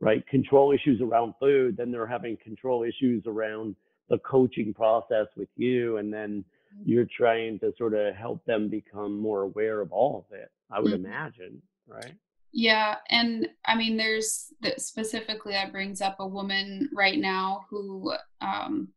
right 0.00 0.26
control 0.26 0.72
issues 0.72 1.00
around 1.00 1.34
food, 1.40 1.76
then 1.76 1.90
they're 1.90 2.06
having 2.06 2.36
control 2.42 2.82
issues 2.82 3.24
around 3.26 3.74
the 4.08 4.18
coaching 4.18 4.74
process 4.74 5.26
with 5.36 5.48
you, 5.56 5.96
and 5.96 6.12
then 6.12 6.44
mm-hmm. 6.74 6.90
you're 6.90 7.08
trying 7.16 7.58
to 7.60 7.72
sort 7.78 7.94
of 7.94 8.14
help 8.14 8.44
them 8.44 8.68
become 8.68 9.18
more 9.18 9.42
aware 9.42 9.80
of 9.80 9.92
all 9.92 10.26
of 10.28 10.36
it. 10.36 10.50
I 10.70 10.80
would 10.80 10.92
mm-hmm. 10.92 11.06
imagine, 11.06 11.62
right? 11.86 12.14
Yeah, 12.52 12.96
and 13.10 13.48
I 13.66 13.76
mean, 13.76 13.96
there's 13.96 14.52
that 14.62 14.80
specifically 14.80 15.52
that 15.52 15.72
brings 15.72 16.00
up 16.00 16.16
a 16.20 16.26
woman 16.26 16.88
right 16.94 17.18
now 17.18 17.66
who 17.68 18.14
um, 18.40 18.88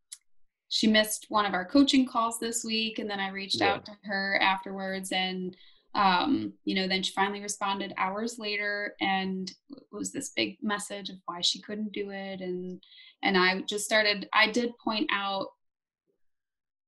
she 0.70 0.88
missed 0.88 1.26
one 1.30 1.46
of 1.46 1.54
our 1.54 1.66
coaching 1.66 2.06
calls 2.06 2.40
this 2.40 2.64
week, 2.64 3.00
and 3.00 3.10
then 3.10 3.20
I 3.20 3.30
reached 3.30 3.60
yeah. 3.60 3.74
out 3.74 3.86
to 3.86 3.92
her 4.04 4.40
afterwards, 4.42 5.12
and 5.12 5.56
um, 5.96 6.54
you 6.66 6.76
know, 6.76 6.88
then 6.88 7.02
she 7.02 7.12
finally 7.14 7.42
responded 7.42 7.94
hours 7.98 8.38
later, 8.38 8.96
and 9.02 9.52
it 9.72 9.84
was 9.92 10.12
this 10.12 10.32
big 10.36 10.58
message 10.62 11.10
of 11.10 11.18
why 11.26 11.42
she 11.42 11.62
couldn't 11.62 11.92
do 11.92 12.12
it, 12.12 12.42
and 12.42 12.82
and 13.24 13.38
I 13.38 13.62
just 13.62 13.86
started. 13.86 14.30
I 14.32 14.52
did 14.52 14.78
point 14.78 15.10
out 15.12 15.48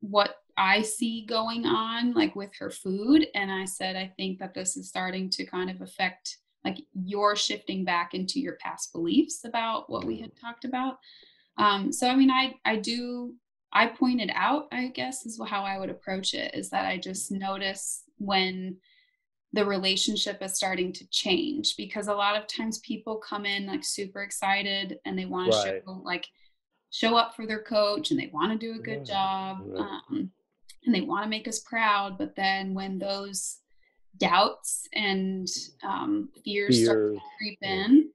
what 0.02 0.36
I 0.58 0.84
see 0.84 1.26
going 1.26 1.66
on, 1.66 2.14
like 2.14 2.36
with 2.36 2.52
her 2.60 2.70
food, 2.70 3.26
and 3.34 3.52
I 3.52 3.66
said 3.66 3.96
I 3.96 4.14
think 4.16 4.40
that 4.40 4.54
this 4.54 4.78
is 4.78 4.88
starting 4.88 5.30
to 5.32 5.46
kind 5.46 5.72
of 5.72 5.82
affect 5.82 6.38
like 6.64 6.78
you're 6.94 7.36
shifting 7.36 7.84
back 7.84 8.14
into 8.14 8.40
your 8.40 8.56
past 8.56 8.94
beliefs 8.94 9.44
about 9.46 9.90
what 9.90 10.06
we 10.06 10.20
had 10.20 10.32
talked 10.40 10.66
about. 10.66 10.98
Um, 11.58 11.92
so 11.92 12.08
i 12.08 12.16
mean 12.16 12.32
i 12.32 12.56
i 12.66 12.78
do 12.78 13.36
i 13.74 13.86
pointed 13.86 14.32
out 14.34 14.68
i 14.72 14.88
guess 14.88 15.26
is 15.26 15.40
how 15.48 15.64
i 15.64 15.78
would 15.78 15.90
approach 15.90 16.34
it 16.34 16.56
is 16.56 16.70
that 16.70 16.86
i 16.86 16.98
just 16.98 17.32
notice 17.32 18.04
when 18.18 18.78
the 19.54 19.66
relationship 19.66 20.42
is 20.42 20.56
starting 20.56 20.94
to 20.94 21.08
change 21.10 21.76
because 21.76 22.08
a 22.08 22.14
lot 22.14 22.38
of 22.38 22.48
times 22.48 22.80
people 22.80 23.18
come 23.18 23.46
in 23.46 23.68
like 23.68 23.84
super 23.84 24.24
excited 24.24 24.98
and 25.06 25.20
they 25.20 25.26
want 25.26 25.54
right. 25.54 25.64
to 25.64 25.82
show 25.86 26.02
like 26.06 26.26
show 26.90 27.16
up 27.16 27.36
for 27.36 27.46
their 27.46 27.62
coach 27.62 28.12
and 28.12 28.20
they 28.20 28.30
want 28.34 28.52
to 28.52 28.58
do 28.58 28.80
a 28.80 28.84
good 28.84 29.06
job 29.06 29.60
um, 29.78 30.32
and 30.86 30.96
they 30.96 31.02
want 31.02 31.24
to 31.24 31.30
make 31.30 31.48
us 31.48 31.60
proud 31.60 32.18
but 32.18 32.36
then 32.36 32.74
when 32.74 32.98
those 32.98 33.61
doubts 34.18 34.88
and 34.94 35.48
um, 35.84 36.30
fears, 36.44 36.78
fears, 36.78 36.86
start 36.86 37.14
to 37.14 37.20
creep 37.38 37.60
in, 37.62 38.10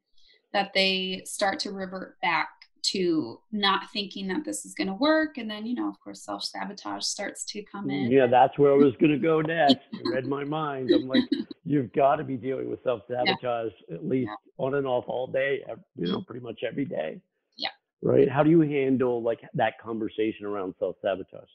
that 0.52 0.72
they 0.74 1.22
start 1.24 1.58
to 1.60 1.72
revert 1.72 2.20
back 2.20 2.48
to 2.92 3.40
not 3.50 3.90
thinking 3.92 4.28
that 4.28 4.44
this 4.44 4.64
is 4.64 4.74
going 4.74 4.86
to 4.86 4.94
work. 4.94 5.38
And 5.38 5.50
then, 5.50 5.66
you 5.66 5.74
know, 5.74 5.88
of 5.88 5.98
course, 6.00 6.22
self 6.22 6.44
sabotage 6.44 7.04
starts 7.04 7.44
to 7.46 7.62
come 7.62 7.90
in. 7.90 8.10
Yeah, 8.10 8.26
that's 8.26 8.58
where 8.58 8.72
I 8.72 8.76
was 8.76 8.94
going 9.00 9.12
to 9.12 9.18
go 9.18 9.40
next. 9.46 9.76
you 9.92 10.12
read 10.12 10.26
my 10.26 10.44
mind. 10.44 10.90
I'm 10.92 11.08
like, 11.08 11.24
you've 11.64 11.92
got 11.92 12.16
to 12.16 12.24
be 12.24 12.36
dealing 12.36 12.70
with 12.70 12.82
self 12.84 13.02
sabotage 13.08 13.72
yeah. 13.88 13.94
at 13.94 14.06
least 14.06 14.30
yeah. 14.30 14.64
on 14.64 14.74
and 14.74 14.86
off 14.86 15.04
all 15.08 15.26
day, 15.26 15.62
you 15.96 16.12
know, 16.12 16.22
pretty 16.22 16.44
much 16.44 16.60
every 16.66 16.84
day. 16.84 17.20
Yeah. 17.56 17.70
Right. 18.02 18.30
How 18.30 18.42
do 18.42 18.50
you 18.50 18.60
handle 18.60 19.22
like 19.22 19.40
that 19.54 19.80
conversation 19.80 20.46
around 20.46 20.74
self 20.78 20.96
sabotage? 21.02 21.48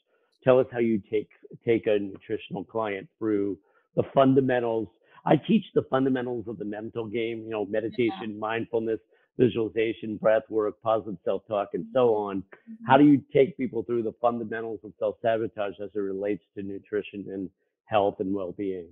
Tell 0.44 0.58
us 0.58 0.66
how 0.72 0.80
you 0.80 1.00
take 1.10 1.28
take 1.64 1.86
a 1.86 1.98
nutritional 1.98 2.64
client 2.64 3.08
through 3.18 3.56
the 3.96 4.02
fundamentals. 4.14 4.88
I 5.24 5.36
teach 5.36 5.64
the 5.74 5.82
fundamentals 5.90 6.48
of 6.48 6.58
the 6.58 6.64
mental 6.64 7.06
game, 7.06 7.44
you 7.44 7.50
know, 7.50 7.64
meditation, 7.66 8.30
yeah. 8.30 8.38
mindfulness, 8.38 8.98
visualization, 9.38 10.16
breath 10.16 10.42
work, 10.50 10.80
positive 10.82 11.18
self 11.24 11.42
talk, 11.46 11.70
and 11.74 11.86
so 11.92 12.08
mm-hmm. 12.08 12.22
on. 12.22 12.36
Mm-hmm. 12.38 12.84
How 12.86 12.96
do 12.96 13.04
you 13.04 13.22
take 13.32 13.56
people 13.56 13.82
through 13.82 14.02
the 14.02 14.14
fundamentals 14.20 14.80
of 14.84 14.92
self 14.98 15.16
sabotage 15.22 15.74
as 15.82 15.90
it 15.94 15.98
relates 15.98 16.44
to 16.56 16.62
nutrition 16.62 17.26
and 17.32 17.48
health 17.84 18.16
and 18.20 18.34
well 18.34 18.52
being? 18.52 18.88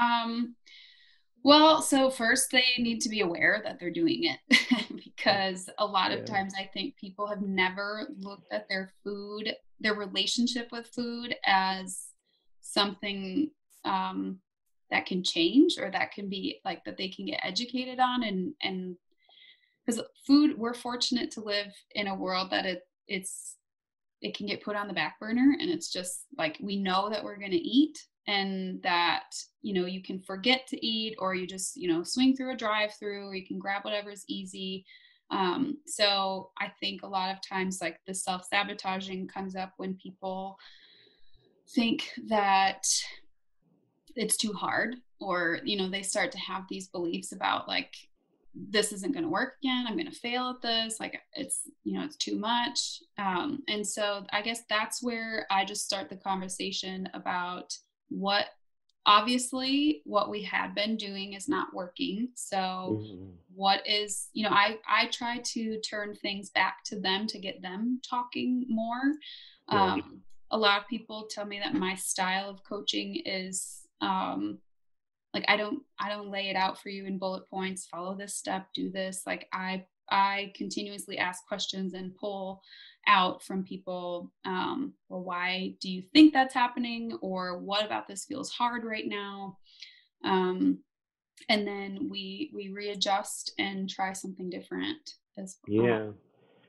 Um, 0.00 0.54
well, 1.42 1.80
so 1.80 2.10
first 2.10 2.50
they 2.50 2.64
need 2.78 3.00
to 3.02 3.08
be 3.08 3.20
aware 3.20 3.60
that 3.64 3.80
they're 3.80 3.90
doing 3.90 4.24
it 4.24 4.84
because 5.04 5.70
a 5.78 5.86
lot 5.86 6.12
of 6.12 6.20
yeah. 6.20 6.24
times 6.26 6.52
I 6.58 6.68
think 6.72 6.96
people 6.96 7.26
have 7.26 7.40
never 7.40 8.08
looked 8.18 8.52
at 8.52 8.68
their 8.68 8.92
food, 9.02 9.54
their 9.80 9.94
relationship 9.94 10.68
with 10.70 10.86
food 10.88 11.34
as 11.46 12.08
something 12.60 13.50
um, 13.84 14.38
that 14.90 15.06
can 15.06 15.22
change 15.22 15.78
or 15.78 15.90
that 15.90 16.12
can 16.12 16.28
be 16.28 16.60
like 16.64 16.84
that 16.84 16.96
they 16.96 17.08
can 17.08 17.26
get 17.26 17.40
educated 17.42 17.98
on 17.98 18.24
and 18.24 18.52
and 18.62 18.96
because 19.84 20.02
food 20.26 20.56
we're 20.58 20.74
fortunate 20.74 21.30
to 21.30 21.40
live 21.40 21.72
in 21.94 22.08
a 22.08 22.14
world 22.14 22.50
that 22.50 22.66
it 22.66 22.82
it's 23.08 23.56
it 24.20 24.36
can 24.36 24.46
get 24.46 24.62
put 24.62 24.76
on 24.76 24.86
the 24.86 24.94
back 24.94 25.18
burner 25.18 25.56
and 25.58 25.70
it's 25.70 25.90
just 25.90 26.26
like 26.36 26.58
we 26.60 26.76
know 26.76 27.08
that 27.08 27.24
we're 27.24 27.38
going 27.38 27.50
to 27.50 27.56
eat 27.56 27.98
and 28.26 28.82
that 28.82 29.32
you 29.62 29.72
know 29.72 29.86
you 29.86 30.02
can 30.02 30.20
forget 30.20 30.66
to 30.66 30.84
eat 30.84 31.16
or 31.18 31.34
you 31.34 31.46
just 31.46 31.76
you 31.76 31.88
know 31.88 32.02
swing 32.02 32.36
through 32.36 32.52
a 32.52 32.56
drive 32.56 32.92
through 32.98 33.28
or 33.28 33.34
you 33.34 33.46
can 33.46 33.58
grab 33.58 33.84
whatever's 33.84 34.24
easy. 34.28 34.84
Um, 35.30 35.78
so 35.86 36.50
i 36.58 36.72
think 36.80 37.02
a 37.02 37.06
lot 37.06 37.30
of 37.30 37.38
times 37.40 37.78
like 37.80 38.00
the 38.04 38.12
self-sabotaging 38.12 39.28
comes 39.28 39.54
up 39.54 39.72
when 39.76 39.94
people 39.94 40.58
think 41.72 42.10
that 42.26 42.84
it's 44.16 44.36
too 44.36 44.52
hard 44.52 44.96
or 45.20 45.60
you 45.64 45.76
know 45.76 45.88
they 45.88 46.02
start 46.02 46.32
to 46.32 46.38
have 46.38 46.64
these 46.68 46.88
beliefs 46.88 47.32
about 47.32 47.68
like 47.68 47.94
this 48.54 48.92
isn't 48.92 49.12
going 49.12 49.24
to 49.24 49.30
work 49.30 49.54
again. 49.62 49.86
I'm 49.86 49.96
going 49.96 50.10
to 50.10 50.18
fail 50.18 50.50
at 50.50 50.62
this. 50.62 50.98
Like 50.98 51.20
it's, 51.34 51.62
you 51.84 51.94
know, 51.94 52.04
it's 52.04 52.16
too 52.16 52.36
much. 52.36 53.00
Um, 53.16 53.62
and 53.68 53.86
so 53.86 54.24
I 54.32 54.42
guess 54.42 54.62
that's 54.68 55.02
where 55.02 55.46
I 55.50 55.64
just 55.64 55.84
start 55.84 56.08
the 56.08 56.16
conversation 56.16 57.08
about 57.14 57.72
what 58.08 58.46
obviously 59.06 60.02
what 60.04 60.30
we 60.30 60.42
had 60.42 60.74
been 60.74 60.96
doing 60.96 61.32
is 61.32 61.48
not 61.48 61.72
working 61.72 62.28
so 62.34 63.00
mm-hmm. 63.02 63.30
what 63.54 63.80
is 63.88 64.28
you 64.34 64.44
know 64.44 64.54
i 64.54 64.76
i 64.86 65.06
try 65.06 65.38
to 65.38 65.80
turn 65.80 66.14
things 66.14 66.50
back 66.50 66.84
to 66.84 67.00
them 67.00 67.26
to 67.26 67.38
get 67.38 67.62
them 67.62 67.98
talking 68.08 68.66
more 68.68 69.14
um, 69.68 70.20
a 70.50 70.58
lot 70.58 70.80
of 70.80 70.86
people 70.88 71.28
tell 71.30 71.46
me 71.46 71.58
that 71.58 71.74
my 71.74 71.94
style 71.94 72.50
of 72.50 72.62
coaching 72.62 73.22
is 73.24 73.86
um, 74.00 74.58
like 75.34 75.44
i 75.48 75.56
don't 75.56 75.82
i 75.98 76.08
don't 76.08 76.30
lay 76.30 76.48
it 76.48 76.56
out 76.56 76.80
for 76.80 76.88
you 76.88 77.06
in 77.06 77.18
bullet 77.18 77.48
points 77.48 77.86
follow 77.86 78.16
this 78.16 78.34
step 78.36 78.66
do 78.74 78.90
this. 78.90 79.22
Like 79.26 79.46
i 79.52 79.84
i 80.10 80.52
continuously 80.56 81.18
ask 81.18 81.46
questions 81.46 81.94
and 81.94 82.14
pull 82.16 82.60
out 83.06 83.42
from 83.42 83.64
people 83.64 84.32
um, 84.44 84.92
well 85.08 85.22
why 85.22 85.74
do 85.80 85.90
you 85.90 86.02
think 86.12 86.32
that's 86.32 86.54
happening? 86.54 87.18
Or 87.22 87.58
what 87.58 87.84
about 87.84 88.08
this 88.08 88.24
feels 88.24 88.50
hard 88.50 88.84
right 88.84 89.06
now? 89.06 89.58
Um, 90.24 90.78
and 91.48 91.66
then 91.66 92.08
we 92.10 92.50
we 92.54 92.68
readjust 92.68 93.52
and 93.58 93.88
try 93.88 94.12
something 94.12 94.50
different 94.50 95.14
as 95.38 95.56
well. 95.66 95.86
Yeah. 95.86 96.06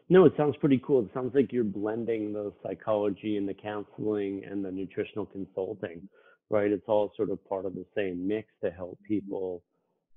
No 0.10 0.26
it 0.26 0.34
sounds 0.38 0.56
pretty 0.58 0.82
cool. 0.86 1.02
It 1.02 1.10
sounds 1.14 1.34
like 1.36 1.52
you're 1.52 1.64
blending 1.64 2.34
the 2.34 2.54
psychology 2.64 3.38
and 3.38 3.48
the 3.48 3.54
counseling 3.54 4.44
and 4.50 4.64
the 4.64 4.72
nutritional 4.72 5.26
consulting 5.26 6.08
right 6.52 6.72
it's 6.72 6.88
all 6.88 7.12
sort 7.16 7.32
of 7.32 7.44
part 7.48 7.66
of 7.66 7.74
the 7.74 7.86
same 7.96 8.28
mix 8.28 8.50
to 8.64 8.70
help 8.70 9.00
people 9.08 9.64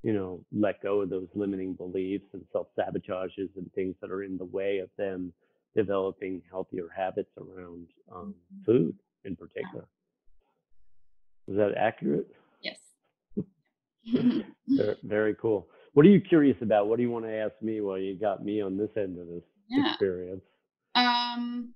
you 0.02 0.12
know 0.12 0.40
let 0.52 0.82
go 0.82 1.00
of 1.00 1.10
those 1.10 1.28
limiting 1.34 1.72
beliefs 1.74 2.26
and 2.34 2.42
self 2.52 2.66
sabotages 2.78 3.48
and 3.56 3.72
things 3.74 3.94
that 4.00 4.10
are 4.10 4.22
in 4.22 4.36
the 4.36 4.44
way 4.44 4.78
of 4.78 4.90
them 4.98 5.32
developing 5.74 6.42
healthier 6.50 6.88
habits 6.94 7.30
around 7.38 7.86
um, 8.14 8.34
mm-hmm. 8.34 8.64
food 8.64 8.96
in 9.24 9.36
particular. 9.36 9.86
Is 11.48 11.56
that 11.56 11.72
accurate? 11.76 12.28
Yes. 12.62 12.78
very, 14.12 14.96
very, 15.02 15.34
cool. 15.34 15.68
What 15.92 16.06
are 16.06 16.10
you 16.10 16.20
curious 16.20 16.56
about? 16.62 16.88
What 16.88 16.96
do 16.96 17.02
you 17.02 17.10
want 17.10 17.24
to 17.26 17.32
ask 17.32 17.54
me 17.60 17.80
while 17.80 17.98
you 17.98 18.18
got 18.18 18.44
me 18.44 18.60
on 18.62 18.76
this 18.76 18.90
end 18.96 19.18
of 19.18 19.26
this 19.26 19.42
yeah. 19.68 19.90
experience? 19.90 20.42
Um, 20.94 21.74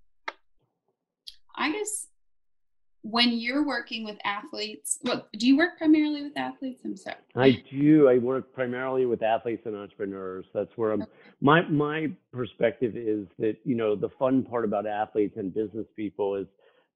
I 1.56 1.72
guess 1.72 2.06
when 3.02 3.38
you're 3.38 3.64
working 3.64 4.04
with 4.04 4.16
athletes, 4.24 4.98
well, 5.02 5.28
do 5.36 5.46
you 5.46 5.56
work 5.56 5.78
primarily 5.78 6.22
with 6.22 6.36
athletes? 6.36 6.82
I'm 6.84 6.96
sorry. 6.96 7.16
I 7.36 7.62
do. 7.70 8.08
I 8.08 8.18
work 8.18 8.52
primarily 8.52 9.06
with 9.06 9.22
athletes 9.22 9.62
and 9.66 9.76
entrepreneurs. 9.76 10.46
That's 10.52 10.70
where 10.76 10.92
I'm. 10.92 11.02
Okay. 11.02 11.10
My 11.40 11.62
my 11.68 12.08
perspective 12.32 12.96
is 12.96 13.26
that 13.38 13.56
you 13.64 13.76
know 13.76 13.94
the 13.94 14.08
fun 14.18 14.42
part 14.42 14.64
about 14.64 14.86
athletes 14.86 15.36
and 15.36 15.54
business 15.54 15.86
people 15.96 16.34
is 16.34 16.46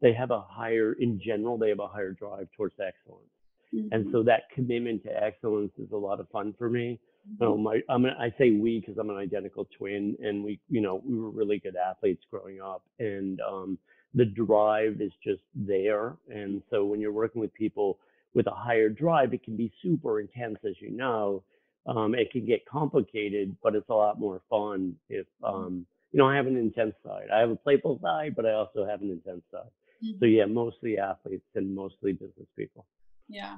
they 0.01 0.13
have 0.13 0.33
a 0.33 0.41
higher, 0.41 0.95
in 0.95 1.21
general, 1.25 1.57
they 1.57 1.69
have 1.69 1.79
a 1.79 1.87
higher 1.87 2.11
drive 2.11 2.49
towards 2.57 2.75
excellence, 2.75 3.31
mm-hmm. 3.73 3.89
and 3.93 4.09
so 4.13 4.25
that 4.25 4.51
commitment 4.53 5.05
to 5.05 5.11
excellence 5.11 5.73
is 5.79 5.93
a 5.93 5.97
lot 5.97 6.19
of 6.19 6.29
fun 6.31 6.53
for 6.59 6.69
me. 6.69 6.99
Mm-hmm. 7.27 7.45
So 7.45 7.57
my, 7.57 7.81
I'm 7.89 8.05
I 8.05 8.35
say 8.37 8.51
we 8.51 8.81
because 8.81 8.99
I'm 8.99 9.11
an 9.11 9.17
identical 9.17 9.69
twin, 9.79 10.17
and 10.21 10.43
we, 10.43 10.59
you 10.69 10.81
know, 10.81 11.01
we 11.07 11.17
were 11.17 11.31
really 11.31 11.61
good 11.61 11.77
athletes 11.77 12.25
growing 12.29 12.61
up, 12.61 12.83
and 12.99 13.41
um, 13.41 13.79
the 14.15 14.25
drive 14.25 15.01
is 15.01 15.13
just 15.25 15.43
there. 15.55 16.17
And 16.29 16.63
so 16.71 16.85
when 16.85 17.01
you're 17.01 17.13
working 17.13 17.41
with 17.41 17.53
people 17.55 17.99
with 18.35 18.47
a 18.47 18.55
higher 18.55 18.89
drive, 18.89 19.33
it 19.35 19.43
can 19.43 19.57
be 19.57 19.73
super 19.83 20.21
intense, 20.21 20.59
as 20.67 20.75
you 20.81 20.91
know. 20.91 21.43
Um, 21.87 22.15
it 22.15 22.31
can 22.31 22.47
get 22.47 22.65
complicated, 22.67 23.57
but 23.63 23.75
it's 23.75 23.89
a 23.89 23.95
lot 23.95 24.21
more 24.21 24.41
fun 24.49 24.95
if, 25.09 25.27
um, 25.43 25.85
you 26.13 26.19
know, 26.19 26.29
I 26.29 26.37
have 26.37 26.47
an 26.47 26.57
intense 26.57 26.95
side. 27.05 27.27
I 27.33 27.41
have 27.41 27.51
a 27.51 27.57
playful 27.57 27.99
side, 28.03 28.35
but 28.37 28.47
I 28.47 28.53
also 28.53 28.87
have 28.87 29.03
an 29.03 29.11
intense 29.11 29.43
side. 29.51 29.71
Mm-hmm. 30.05 30.19
So 30.21 30.27
yeah, 30.27 30.45
mostly 30.45 30.99
athletes 30.99 31.47
and 31.55 31.75
mostly 31.75 32.13
business 32.13 32.47
people. 32.57 32.87
Yeah. 33.29 33.57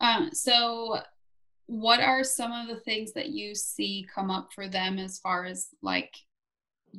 Um, 0.00 0.30
so 0.32 1.00
what 1.66 2.00
are 2.00 2.24
some 2.24 2.52
of 2.52 2.68
the 2.68 2.80
things 2.82 3.12
that 3.12 3.28
you 3.28 3.54
see 3.54 4.06
come 4.12 4.30
up 4.30 4.52
for 4.52 4.66
them 4.66 4.98
as 4.98 5.18
far 5.18 5.44
as 5.44 5.68
like 5.82 6.14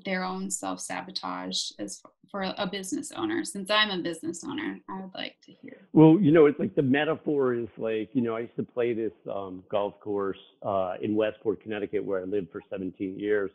their 0.06 0.24
own 0.24 0.50
self 0.50 0.80
sabotage 0.80 1.72
as 1.80 2.02
for 2.30 2.44
a 2.44 2.68
business 2.68 3.12
owner. 3.12 3.44
Since 3.44 3.70
i'm 3.70 3.92
a 3.92 3.98
business 4.02 4.44
owner 4.44 4.80
i 4.90 5.02
would 5.02 5.14
like 5.14 5.36
to 5.46 5.52
hear. 5.52 5.78
Well 5.94 6.18
you 6.20 6.32
know 6.32 6.46
it's 6.46 6.60
like 6.60 6.76
the 6.76 6.82
metaphor 6.82 7.54
is 7.54 7.68
like 7.78 8.10
you 8.14 8.22
know 8.22 8.36
i 8.36 8.42
used 8.42 8.56
to 8.56 8.64
play 8.64 8.94
this 8.94 9.14
um, 9.34 9.64
golf 9.70 10.00
course 10.00 10.40
uh, 10.64 10.94
in 11.02 11.16
westport 11.16 11.62
connecticut 11.62 12.04
where 12.04 12.22
i 12.22 12.24
lived 12.24 12.52
for 12.52 12.62
17 12.70 13.20
years 13.20 13.52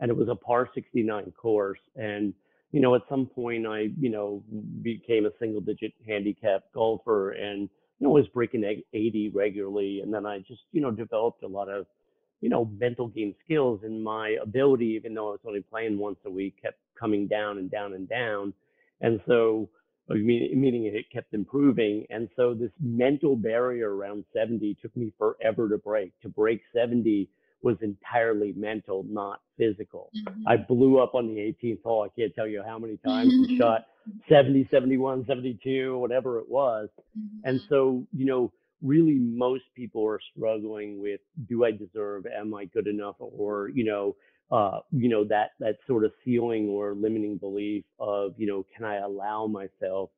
and 0.00 0.10
it 0.10 0.16
was 0.16 0.28
a 0.28 0.34
par 0.34 0.68
69 0.74 1.32
course. 1.40 1.78
And 1.96 2.34
you 2.72 2.80
know 2.80 2.94
at 2.94 3.02
some 3.08 3.26
point 3.26 3.66
i 3.66 3.88
you 3.98 4.10
know 4.10 4.42
became 4.82 5.24
a 5.24 5.30
single 5.38 5.60
digit 5.60 5.92
handicap 6.06 6.64
golfer 6.74 7.30
and 7.30 7.70
you 7.98 8.06
know 8.06 8.10
was 8.10 8.26
breaking 8.34 8.64
80 8.92 9.30
regularly 9.34 10.00
and 10.02 10.12
then 10.12 10.26
i 10.26 10.40
just 10.40 10.62
you 10.72 10.80
know 10.80 10.90
developed 10.90 11.42
a 11.42 11.46
lot 11.46 11.68
of 11.68 11.86
you 12.40 12.48
know, 12.48 12.70
mental 12.78 13.08
game 13.08 13.34
skills 13.44 13.80
and 13.82 14.02
my 14.02 14.36
ability, 14.42 14.86
even 14.86 15.14
though 15.14 15.28
I 15.28 15.32
was 15.32 15.40
only 15.46 15.62
playing 15.62 15.98
once 15.98 16.18
a 16.26 16.30
week, 16.30 16.56
kept 16.62 16.78
coming 16.98 17.26
down 17.26 17.58
and 17.58 17.70
down 17.70 17.94
and 17.94 18.08
down. 18.08 18.52
And 19.00 19.20
so, 19.26 19.68
mean 20.08 20.60
meaning 20.60 20.84
it 20.84 21.10
kept 21.12 21.34
improving. 21.34 22.06
And 22.10 22.28
so 22.36 22.54
this 22.54 22.70
mental 22.80 23.36
barrier 23.36 23.94
around 23.94 24.24
70 24.34 24.76
took 24.80 24.96
me 24.96 25.12
forever 25.18 25.68
to 25.68 25.78
break. 25.78 26.12
To 26.22 26.28
break 26.28 26.62
70 26.74 27.28
was 27.62 27.76
entirely 27.82 28.52
mental, 28.56 29.04
not 29.08 29.40
physical. 29.58 30.10
Mm-hmm. 30.16 30.46
I 30.46 30.56
blew 30.56 30.98
up 31.00 31.14
on 31.14 31.26
the 31.26 31.40
18th 31.40 31.82
hole. 31.82 32.02
I 32.04 32.20
can't 32.20 32.34
tell 32.34 32.46
you 32.46 32.62
how 32.64 32.78
many 32.78 32.98
times 32.98 33.32
mm 33.32 33.58
shot 33.58 33.86
70, 34.28 34.68
71, 34.70 35.24
72, 35.26 35.98
whatever 35.98 36.38
it 36.38 36.48
was. 36.48 36.88
Mm-hmm. 37.18 37.48
And 37.48 37.60
so, 37.68 38.06
you 38.12 38.24
know, 38.26 38.52
really 38.82 39.18
most 39.18 39.64
people 39.74 40.06
are 40.06 40.20
struggling 40.34 41.00
with 41.00 41.20
do 41.48 41.64
I 41.64 41.70
deserve, 41.70 42.26
am 42.26 42.54
I 42.54 42.66
good 42.66 42.86
enough, 42.86 43.16
or 43.18 43.70
you 43.74 43.84
know, 43.84 44.16
uh, 44.50 44.80
you 44.92 45.08
know 45.08 45.24
that 45.24 45.50
that 45.60 45.76
sort 45.86 46.04
of 46.04 46.12
ceiling 46.24 46.68
or 46.68 46.94
limiting 46.94 47.36
belief 47.36 47.84
of 47.98 48.34
you 48.36 48.46
know, 48.46 48.64
can 48.76 48.84
I 48.84 48.96
allow 48.96 49.46
myself 49.46 50.10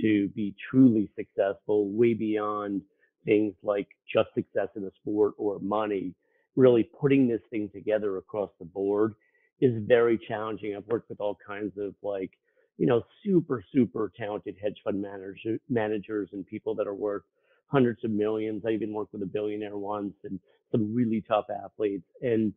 to 0.00 0.28
be 0.28 0.54
truly 0.70 1.10
successful, 1.16 1.90
way 1.90 2.14
beyond 2.14 2.82
things 3.24 3.54
like 3.62 3.88
just 4.12 4.28
success 4.34 4.68
in 4.76 4.84
a 4.84 4.90
sport 5.00 5.34
or 5.38 5.58
money. 5.60 6.14
Really 6.56 6.88
putting 7.00 7.28
this 7.28 7.40
thing 7.50 7.70
together 7.72 8.16
across 8.16 8.50
the 8.58 8.64
board 8.64 9.14
is 9.60 9.72
very 9.86 10.18
challenging. 10.26 10.74
I've 10.74 10.86
worked 10.86 11.10
with 11.10 11.20
all 11.20 11.36
kinds 11.46 11.72
of 11.78 11.94
like, 12.02 12.30
you 12.78 12.86
know, 12.86 13.02
super, 13.24 13.62
super 13.74 14.10
talented 14.18 14.56
hedge 14.60 14.78
fund 14.82 15.00
managers, 15.00 15.60
managers 15.68 16.30
and 16.32 16.46
people 16.46 16.74
that 16.76 16.86
are 16.86 16.94
worth 16.94 17.22
hundreds 17.70 18.04
of 18.04 18.10
millions. 18.10 18.62
I 18.66 18.70
even 18.70 18.92
worked 18.92 19.12
with 19.12 19.22
a 19.22 19.26
billionaire 19.26 19.76
once 19.76 20.14
and 20.24 20.38
some 20.72 20.94
really 20.94 21.24
tough 21.26 21.46
athletes. 21.64 22.04
And 22.22 22.52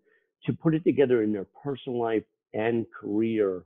to 0.46 0.54
put 0.54 0.76
it 0.76 0.84
together 0.84 1.24
in 1.24 1.32
their 1.32 1.48
personal 1.64 2.00
life 2.00 2.24
and 2.54 2.86
career, 3.00 3.64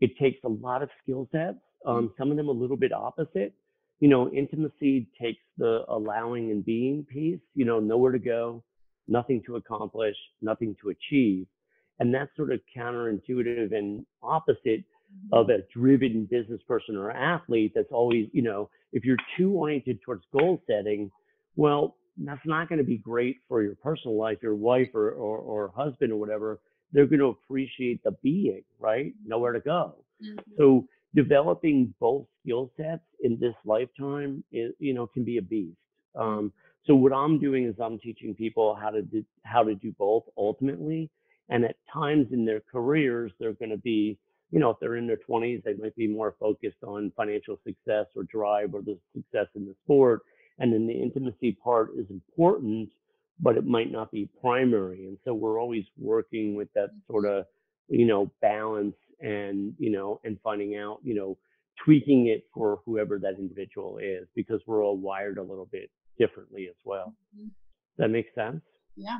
it 0.00 0.16
takes 0.18 0.38
a 0.44 0.48
lot 0.48 0.82
of 0.82 0.90
skill 1.02 1.28
sets. 1.32 1.58
Um, 1.86 2.08
mm. 2.08 2.10
some 2.18 2.30
of 2.30 2.36
them 2.36 2.48
a 2.48 2.52
little 2.52 2.76
bit 2.76 2.92
opposite. 2.92 3.54
You 4.00 4.08
know, 4.08 4.30
intimacy 4.30 5.08
takes 5.20 5.42
the 5.56 5.84
allowing 5.88 6.50
and 6.50 6.64
being 6.64 7.04
piece, 7.04 7.40
you 7.54 7.64
know, 7.64 7.80
nowhere 7.80 8.12
to 8.12 8.18
go, 8.18 8.62
nothing 9.08 9.42
to 9.46 9.56
accomplish, 9.56 10.14
nothing 10.40 10.76
to 10.82 10.90
achieve. 10.90 11.46
And 11.98 12.14
that's 12.14 12.30
sort 12.36 12.52
of 12.52 12.60
counterintuitive 12.76 13.76
and 13.76 14.06
opposite 14.22 14.84
of 15.32 15.50
a 15.50 15.58
driven 15.74 16.24
business 16.30 16.60
person 16.66 16.96
or 16.96 17.10
athlete 17.10 17.72
that's 17.74 17.92
always, 17.92 18.28
you 18.32 18.42
know, 18.42 18.70
if 18.92 19.04
you're 19.04 19.16
too 19.36 19.52
oriented 19.52 20.00
towards 20.02 20.24
goal 20.32 20.62
setting, 20.66 21.10
well, 21.56 21.96
that's 22.18 22.44
not 22.44 22.68
going 22.68 22.78
to 22.78 22.84
be 22.84 22.98
great 22.98 23.38
for 23.48 23.62
your 23.62 23.74
personal 23.76 24.16
life, 24.16 24.38
your 24.42 24.54
wife 24.54 24.88
or, 24.94 25.10
or, 25.10 25.38
or 25.38 25.72
husband 25.76 26.12
or 26.12 26.16
whatever. 26.16 26.60
They're 26.92 27.06
going 27.06 27.20
to 27.20 27.26
appreciate 27.26 28.02
the 28.02 28.12
being, 28.22 28.62
right? 28.78 29.12
Nowhere 29.24 29.52
to 29.52 29.60
go. 29.60 29.96
Mm-hmm. 30.24 30.38
So 30.56 30.86
developing 31.14 31.92
both 32.00 32.26
skill 32.42 32.70
sets 32.76 33.02
in 33.22 33.38
this 33.38 33.54
lifetime 33.64 34.42
is, 34.50 34.72
you 34.78 34.94
know, 34.94 35.06
can 35.06 35.24
be 35.24 35.38
a 35.38 35.42
beast. 35.42 35.76
Um, 36.18 36.52
so 36.86 36.94
what 36.94 37.12
I'm 37.12 37.38
doing 37.38 37.66
is 37.66 37.74
I'm 37.80 37.98
teaching 37.98 38.34
people 38.34 38.74
how 38.74 38.90
to 38.90 39.02
do, 39.02 39.24
how 39.42 39.62
to 39.62 39.74
do 39.74 39.92
both 39.98 40.24
ultimately. 40.36 41.10
And 41.50 41.64
at 41.64 41.76
times 41.92 42.28
in 42.32 42.44
their 42.44 42.60
careers, 42.60 43.32
they're 43.38 43.52
going 43.52 43.70
to 43.70 43.78
be 43.78 44.18
you 44.50 44.58
know, 44.58 44.70
if 44.70 44.78
they're 44.80 44.96
in 44.96 45.06
their 45.06 45.18
20s, 45.28 45.62
they 45.64 45.74
might 45.74 45.94
be 45.96 46.06
more 46.06 46.34
focused 46.40 46.82
on 46.86 47.12
financial 47.16 47.58
success 47.66 48.06
or 48.16 48.22
drive 48.24 48.74
or 48.74 48.82
the 48.82 48.98
success 49.14 49.46
in 49.54 49.66
the 49.66 49.74
sport. 49.84 50.22
And 50.58 50.72
then 50.72 50.86
the 50.86 50.94
intimacy 50.94 51.52
part 51.62 51.90
is 51.96 52.06
important, 52.10 52.88
but 53.40 53.56
it 53.56 53.66
might 53.66 53.92
not 53.92 54.10
be 54.10 54.28
primary. 54.40 55.06
And 55.06 55.18
so 55.24 55.34
we're 55.34 55.60
always 55.60 55.84
working 55.98 56.54
with 56.54 56.68
that 56.74 56.90
sort 57.10 57.26
of, 57.26 57.44
you 57.88 58.06
know, 58.06 58.30
balance 58.40 58.96
and, 59.20 59.74
you 59.78 59.90
know, 59.90 60.20
and 60.24 60.38
finding 60.42 60.76
out, 60.76 60.98
you 61.02 61.14
know, 61.14 61.36
tweaking 61.84 62.26
it 62.26 62.44
for 62.52 62.80
whoever 62.84 63.18
that 63.18 63.38
individual 63.38 63.98
is 63.98 64.26
because 64.34 64.60
we're 64.66 64.82
all 64.82 64.96
wired 64.96 65.38
a 65.38 65.42
little 65.42 65.68
bit 65.70 65.90
differently 66.18 66.66
as 66.68 66.74
well. 66.84 67.14
Mm-hmm. 67.36 67.44
Does 67.46 67.98
that 67.98 68.08
make 68.08 68.26
sense? 68.34 68.62
Yeah. 68.96 69.18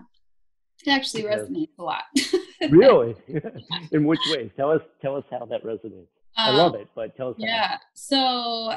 It 0.85 0.91
actually 0.91 1.23
Yes. 1.25 1.41
resonates 1.41 1.79
a 1.79 1.83
lot. 1.83 2.03
Really? 2.71 3.15
In 3.93 4.05
which 4.05 4.21
ways? 4.31 4.51
Tell 4.57 4.71
us 4.73 4.83
tell 5.01 5.17
us 5.17 5.25
how 5.31 5.45
that 5.47 5.63
resonates. 5.65 6.09
I 6.37 6.51
love 6.57 6.75
Um, 6.75 6.81
it, 6.81 6.89
but 6.95 7.17
tell 7.17 7.31
us 7.31 7.37
how. 7.39 7.47
Yeah. 7.47 7.77
So 7.95 8.73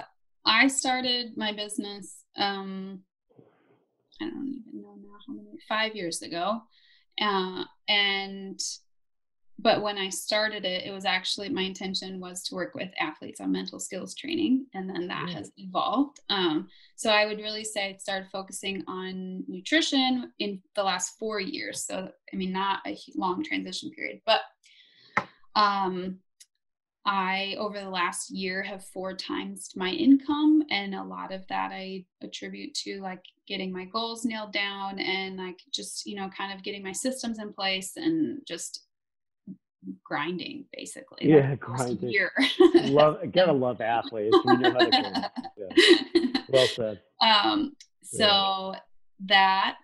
I 0.46 0.68
started 0.68 1.38
my 1.38 1.52
business 1.54 2.24
um 2.38 3.02
I 4.22 4.26
don't 4.26 4.48
even 4.68 4.82
know 4.82 4.96
now 5.02 5.18
how 5.28 5.34
many 5.34 5.58
5 5.68 5.96
years 5.96 6.22
ago. 6.22 6.62
Uh 7.20 7.64
and 7.88 8.60
but 9.62 9.84
when 9.84 9.98
I 9.98 10.10
started 10.10 10.66
it, 10.66 10.86
it 10.86 10.92
was 10.92 11.06
actually 11.06 11.50
my 11.50 11.62
intention 11.62 12.20
was 12.20 12.42
to 12.44 12.56
work 12.56 12.74
with 12.74 12.90
athletes 13.00 13.40
on 13.40 13.52
mental 13.52 13.80
skills 13.80 14.16
training, 14.16 14.66
and 14.74 14.90
then 14.90 15.08
that 15.08 15.30
Yeah. 15.30 15.36
has 15.36 15.52
evolved. 15.58 16.20
Um, 16.30 16.68
so 16.96 17.12
I 17.12 17.26
would 17.28 17.38
really 17.38 17.64
say 17.64 17.90
I 17.90 17.98
started 17.98 18.30
focusing 18.32 18.84
on 18.88 19.44
nutrition 19.48 20.34
in 20.40 20.62
the 20.76 20.84
last 20.84 21.18
four 21.20 21.40
years. 21.40 21.86
So 21.86 22.12
I 22.34 22.36
mean, 22.36 22.52
not 22.52 22.80
a 22.88 22.98
long 23.16 23.44
transition 23.44 23.92
period, 23.92 24.22
but 24.26 24.42
um, 25.56 26.20
I 27.06 27.56
over 27.60 27.80
the 27.80 27.90
last 27.90 28.32
year 28.32 28.64
have 28.64 28.86
four 28.86 29.14
times 29.16 29.70
my 29.76 29.90
income, 29.90 30.64
and 30.72 30.96
a 30.96 31.04
lot 31.04 31.32
of 31.32 31.46
that 31.48 31.72
I 31.72 32.06
attribute 32.22 32.74
to 32.76 33.02
like 33.02 33.24
getting 33.48 33.72
my 33.72 33.86
goals 33.86 34.26
nailed 34.26 34.54
down 34.54 34.98
and 35.00 35.38
like 35.38 35.60
just 35.72 36.06
you 36.06 36.16
know 36.16 36.30
kind 36.36 36.54
of 36.54 36.64
getting 36.64 36.84
my 36.84 36.92
systems 36.94 37.38
in 37.38 37.54
place 37.54 37.94
and 37.96 38.40
just 38.48 38.88
grinding 40.04 40.66
basically. 40.74 41.30
Yeah, 41.30 41.52
like, 41.52 41.60
grinding. 41.60 42.14
Love 42.94 43.20
gotta 43.34 43.54
love 43.54 43.82
athletes. 43.82 44.38
We 44.46 44.58
know 44.58 44.72
how 44.72 44.80
to. 44.80 45.32
Yeah. 45.58 46.42
Well 46.50 46.68
said. 46.68 47.00
um, 47.22 47.76
Yeah. 48.12 48.18
so 48.20 48.76
that 49.28 49.78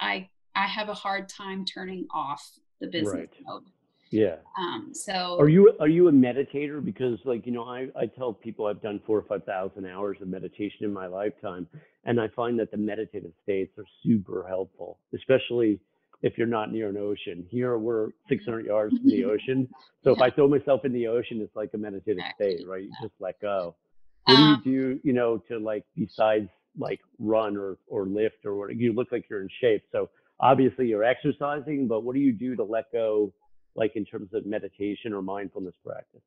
I 0.00 0.28
I 0.54 0.66
have 0.66 0.88
a 0.88 0.94
hard 0.94 1.28
time 1.28 1.64
turning 1.64 2.06
off 2.12 2.42
the 2.80 2.86
business 2.86 3.14
Right. 3.14 3.30
mode. 3.46 3.64
Yeah. 4.10 4.36
Um, 4.56 4.90
so 4.92 5.36
Are 5.40 5.48
you 5.48 5.72
are 5.80 5.88
you 5.88 6.06
a 6.08 6.12
meditator? 6.12 6.84
Because 6.84 7.18
like 7.24 7.46
you 7.46 7.52
know, 7.52 7.64
I 7.64 7.88
I 7.96 8.06
tell 8.06 8.32
people 8.32 8.66
I've 8.66 8.80
done 8.82 9.00
four 9.06 9.18
or 9.18 9.22
five 9.22 9.44
thousand 9.44 9.86
hours 9.86 10.18
of 10.20 10.28
meditation 10.28 10.84
in 10.84 10.92
my 10.92 11.06
lifetime, 11.08 11.66
and 12.04 12.20
I 12.20 12.28
find 12.28 12.58
that 12.60 12.70
the 12.70 12.76
meditative 12.76 13.32
states 13.42 13.76
are 13.76 13.84
super 14.04 14.46
helpful, 14.46 14.98
especially 15.14 15.80
if 16.24 16.38
you're 16.38 16.46
not 16.46 16.72
near 16.72 16.88
an 16.88 16.96
ocean. 16.96 17.46
Here 17.50 17.76
we're 17.76 18.08
600 18.28 18.66
yards 18.66 18.96
from 18.96 19.08
the 19.08 19.24
ocean, 19.32 19.68
so 20.02 20.12
if 20.12 20.20
I 20.20 20.30
throw 20.30 20.48
myself 20.48 20.84
in 20.84 20.92
the 20.92 21.06
ocean, 21.06 21.40
it's 21.40 21.54
like 21.54 21.70
a 21.74 21.78
meditative 21.78 22.24
state, 22.34 22.66
right? 22.66 22.82
You 22.82 22.92
just 23.02 23.14
let 23.20 23.40
go. 23.40 23.76
What 24.24 24.36
um, 24.36 24.62
do 24.64 24.70
you 24.70 24.94
do? 24.94 25.00
You 25.04 25.12
know, 25.12 25.38
to 25.48 25.58
like 25.58 25.84
besides 25.96 26.48
like 26.78 27.00
run 27.18 27.56
or 27.56 27.78
or 27.86 28.06
lift 28.06 28.44
or 28.44 28.54
what? 28.56 28.74
You 28.74 28.92
look 28.92 29.12
like 29.12 29.26
you're 29.30 29.42
in 29.42 29.48
shape, 29.60 29.84
so 29.92 30.10
obviously 30.40 30.88
you're 30.88 31.04
exercising, 31.04 31.86
but 31.86 32.04
what 32.04 32.14
do 32.14 32.20
you 32.20 32.32
do 32.32 32.56
to 32.56 32.64
let 32.64 32.90
go? 32.92 33.32
like 33.76 33.96
in 33.96 34.04
terms 34.04 34.32
of 34.32 34.46
meditation 34.46 35.12
or 35.12 35.22
mindfulness 35.22 35.74
practice? 35.84 36.22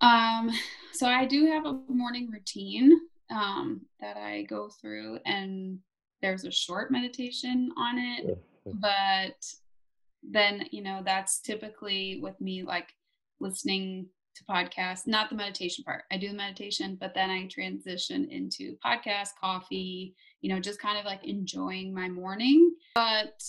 Um, 0.00 0.50
so 0.92 1.06
I 1.06 1.24
do 1.24 1.46
have 1.46 1.66
a 1.66 1.72
morning 1.88 2.30
routine 2.30 2.92
um, 3.30 3.82
that 4.00 4.16
I 4.16 4.42
go 4.42 4.68
through, 4.68 5.18
and 5.24 5.78
there's 6.22 6.44
a 6.44 6.50
short 6.50 6.90
meditation 6.90 7.70
on 7.76 7.98
it. 7.98 8.38
But 8.72 9.44
then, 10.22 10.66
you 10.70 10.82
know, 10.82 11.02
that's 11.04 11.40
typically 11.40 12.20
with 12.22 12.40
me 12.40 12.62
like 12.62 12.88
listening 13.40 14.06
to 14.36 14.44
podcasts, 14.44 15.06
not 15.06 15.28
the 15.30 15.36
meditation 15.36 15.84
part. 15.84 16.04
I 16.10 16.16
do 16.16 16.28
the 16.28 16.34
meditation, 16.34 16.96
but 17.00 17.14
then 17.14 17.30
I 17.30 17.46
transition 17.46 18.28
into 18.30 18.76
podcast, 18.84 19.28
coffee, 19.40 20.14
you 20.40 20.52
know, 20.52 20.60
just 20.60 20.80
kind 20.80 20.98
of 20.98 21.04
like 21.04 21.24
enjoying 21.24 21.94
my 21.94 22.08
morning. 22.08 22.74
But 22.94 23.42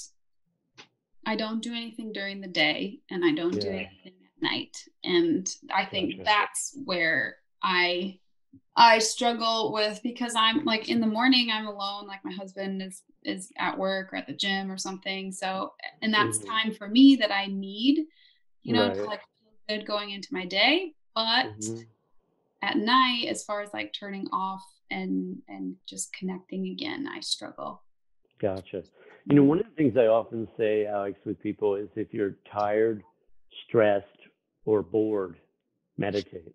I 1.25 1.35
don't 1.35 1.63
do 1.63 1.73
anything 1.73 2.11
during 2.13 2.39
the 2.39 2.47
day 2.47 2.99
and 3.09 3.25
I 3.25 3.31
don't 3.33 3.59
do 3.59 3.67
Yeah. 3.67 3.73
anything 3.87 4.13
at 4.23 4.41
night. 4.43 4.77
And 5.03 5.49
I 5.73 5.85
think 5.85 6.23
that's 6.23 6.77
where 6.85 7.37
I 7.63 8.19
I 8.77 8.99
struggle 8.99 9.71
with 9.71 10.01
because 10.03 10.33
I'm 10.35 10.65
like 10.65 10.89
in 10.89 10.99
the 10.99 11.07
morning 11.07 11.49
I'm 11.49 11.67
alone, 11.67 12.07
like 12.07 12.25
my 12.25 12.33
husband 12.33 12.81
is 12.81 13.03
is 13.23 13.51
at 13.57 13.77
work 13.77 14.11
or 14.11 14.17
at 14.17 14.27
the 14.27 14.33
gym 14.33 14.71
or 14.71 14.77
something. 14.77 15.31
So 15.31 15.73
and 16.01 16.13
that's 16.13 16.39
Mhm. 16.39 16.47
time 16.47 16.73
for 16.73 16.87
me 16.87 17.15
that 17.17 17.33
I 17.33 17.45
need, 17.47 18.05
you 18.63 18.73
know, 18.73 18.93
to 18.93 19.03
like 19.05 19.21
feel 19.21 19.77
good 19.77 19.85
going 19.85 20.11
into 20.11 20.33
my 20.33 20.45
day. 20.45 20.93
But 21.13 21.57
Mhm. 21.57 21.85
at 22.61 22.77
night, 22.77 23.27
as 23.29 23.43
far 23.45 23.61
as 23.61 23.73
like 23.73 23.93
turning 23.93 24.27
off 24.33 24.63
and 24.91 25.41
and 25.47 25.77
just 25.87 26.13
connecting 26.13 26.67
again, 26.67 27.07
I 27.07 27.21
struggle. 27.21 27.81
Gotcha. 28.39 28.83
You 29.27 29.35
know, 29.35 29.43
one 29.43 29.59
of 29.59 29.65
the 29.65 29.71
things 29.71 29.97
I 29.97 30.07
often 30.07 30.47
say, 30.57 30.85
Alex, 30.85 31.17
with 31.25 31.39
people 31.39 31.75
is 31.75 31.87
if 31.95 32.13
you're 32.13 32.35
tired, 32.51 33.03
stressed, 33.65 34.05
or 34.65 34.83
bored, 34.83 35.37
meditate. 35.97 36.53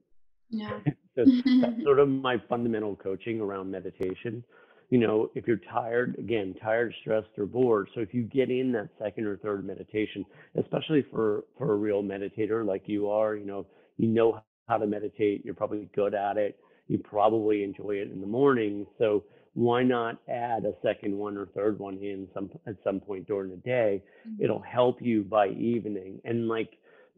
Yeah. 0.50 0.80
So 1.16 1.24
that's 1.60 1.82
sort 1.82 1.98
of 1.98 2.08
my 2.08 2.36
fundamental 2.48 2.94
coaching 2.94 3.40
around 3.40 3.68
meditation. 3.68 4.44
You 4.90 4.98
know, 4.98 5.28
if 5.34 5.46
you're 5.48 5.60
tired, 5.72 6.14
again, 6.20 6.54
tired, 6.62 6.94
stressed, 7.00 7.36
or 7.36 7.46
bored. 7.46 7.88
So 7.94 8.00
if 8.00 8.14
you 8.14 8.22
get 8.22 8.48
in 8.48 8.70
that 8.72 8.90
second 8.96 9.26
or 9.26 9.36
third 9.38 9.66
meditation, 9.66 10.24
especially 10.56 11.04
for 11.10 11.44
for 11.58 11.72
a 11.72 11.76
real 11.76 12.04
meditator 12.04 12.64
like 12.64 12.84
you 12.86 13.10
are, 13.10 13.34
you 13.34 13.44
know, 13.44 13.66
you 13.96 14.06
know 14.06 14.40
how 14.68 14.78
to 14.78 14.86
meditate. 14.86 15.44
You're 15.44 15.54
probably 15.54 15.88
good 15.96 16.14
at 16.14 16.36
it. 16.36 16.60
You 16.86 16.98
probably 16.98 17.64
enjoy 17.64 17.96
it 17.96 18.12
in 18.12 18.20
the 18.20 18.26
morning. 18.28 18.86
So 18.98 19.24
why 19.54 19.82
not 19.82 20.18
add 20.28 20.64
a 20.64 20.74
second 20.82 21.16
one 21.16 21.36
or 21.36 21.46
third 21.46 21.78
one 21.78 21.98
in 21.98 22.28
some 22.32 22.50
at 22.66 22.76
some 22.84 23.00
point 23.00 23.26
during 23.26 23.50
the 23.50 23.56
day? 23.56 24.02
Mm-hmm. 24.26 24.44
It'll 24.44 24.62
help 24.62 25.02
you 25.02 25.22
by 25.22 25.48
evening. 25.48 26.20
And 26.24 26.48
like 26.48 26.70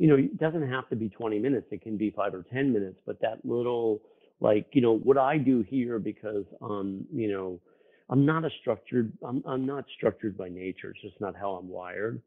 you 0.02 0.08
know, 0.08 0.16
it 0.16 0.36
doesn't 0.36 0.68
have 0.68 0.88
to 0.88 0.96
be 0.96 1.08
20 1.08 1.38
minutes. 1.38 1.68
It 1.70 1.80
can 1.80 1.96
be 1.96 2.10
five 2.10 2.34
or 2.34 2.44
10 2.52 2.72
minutes, 2.72 2.96
but 3.06 3.20
that 3.20 3.38
little, 3.44 4.02
like, 4.40 4.66
you 4.72 4.82
know, 4.82 4.98
what 4.98 5.16
I 5.16 5.38
do 5.38 5.62
here 5.62 6.00
because, 6.00 6.44
um, 6.60 7.04
you 7.14 7.30
know, 7.30 7.60
I'm 8.10 8.26
not 8.26 8.44
a 8.44 8.50
structured, 8.60 9.12
I'm, 9.24 9.44
I'm 9.46 9.64
not 9.64 9.84
structured 9.96 10.36
by 10.36 10.48
nature. 10.48 10.90
It's 10.90 11.02
just 11.02 11.20
not 11.20 11.36
how 11.36 11.52
I'm 11.52 11.68
wired. 11.68 12.20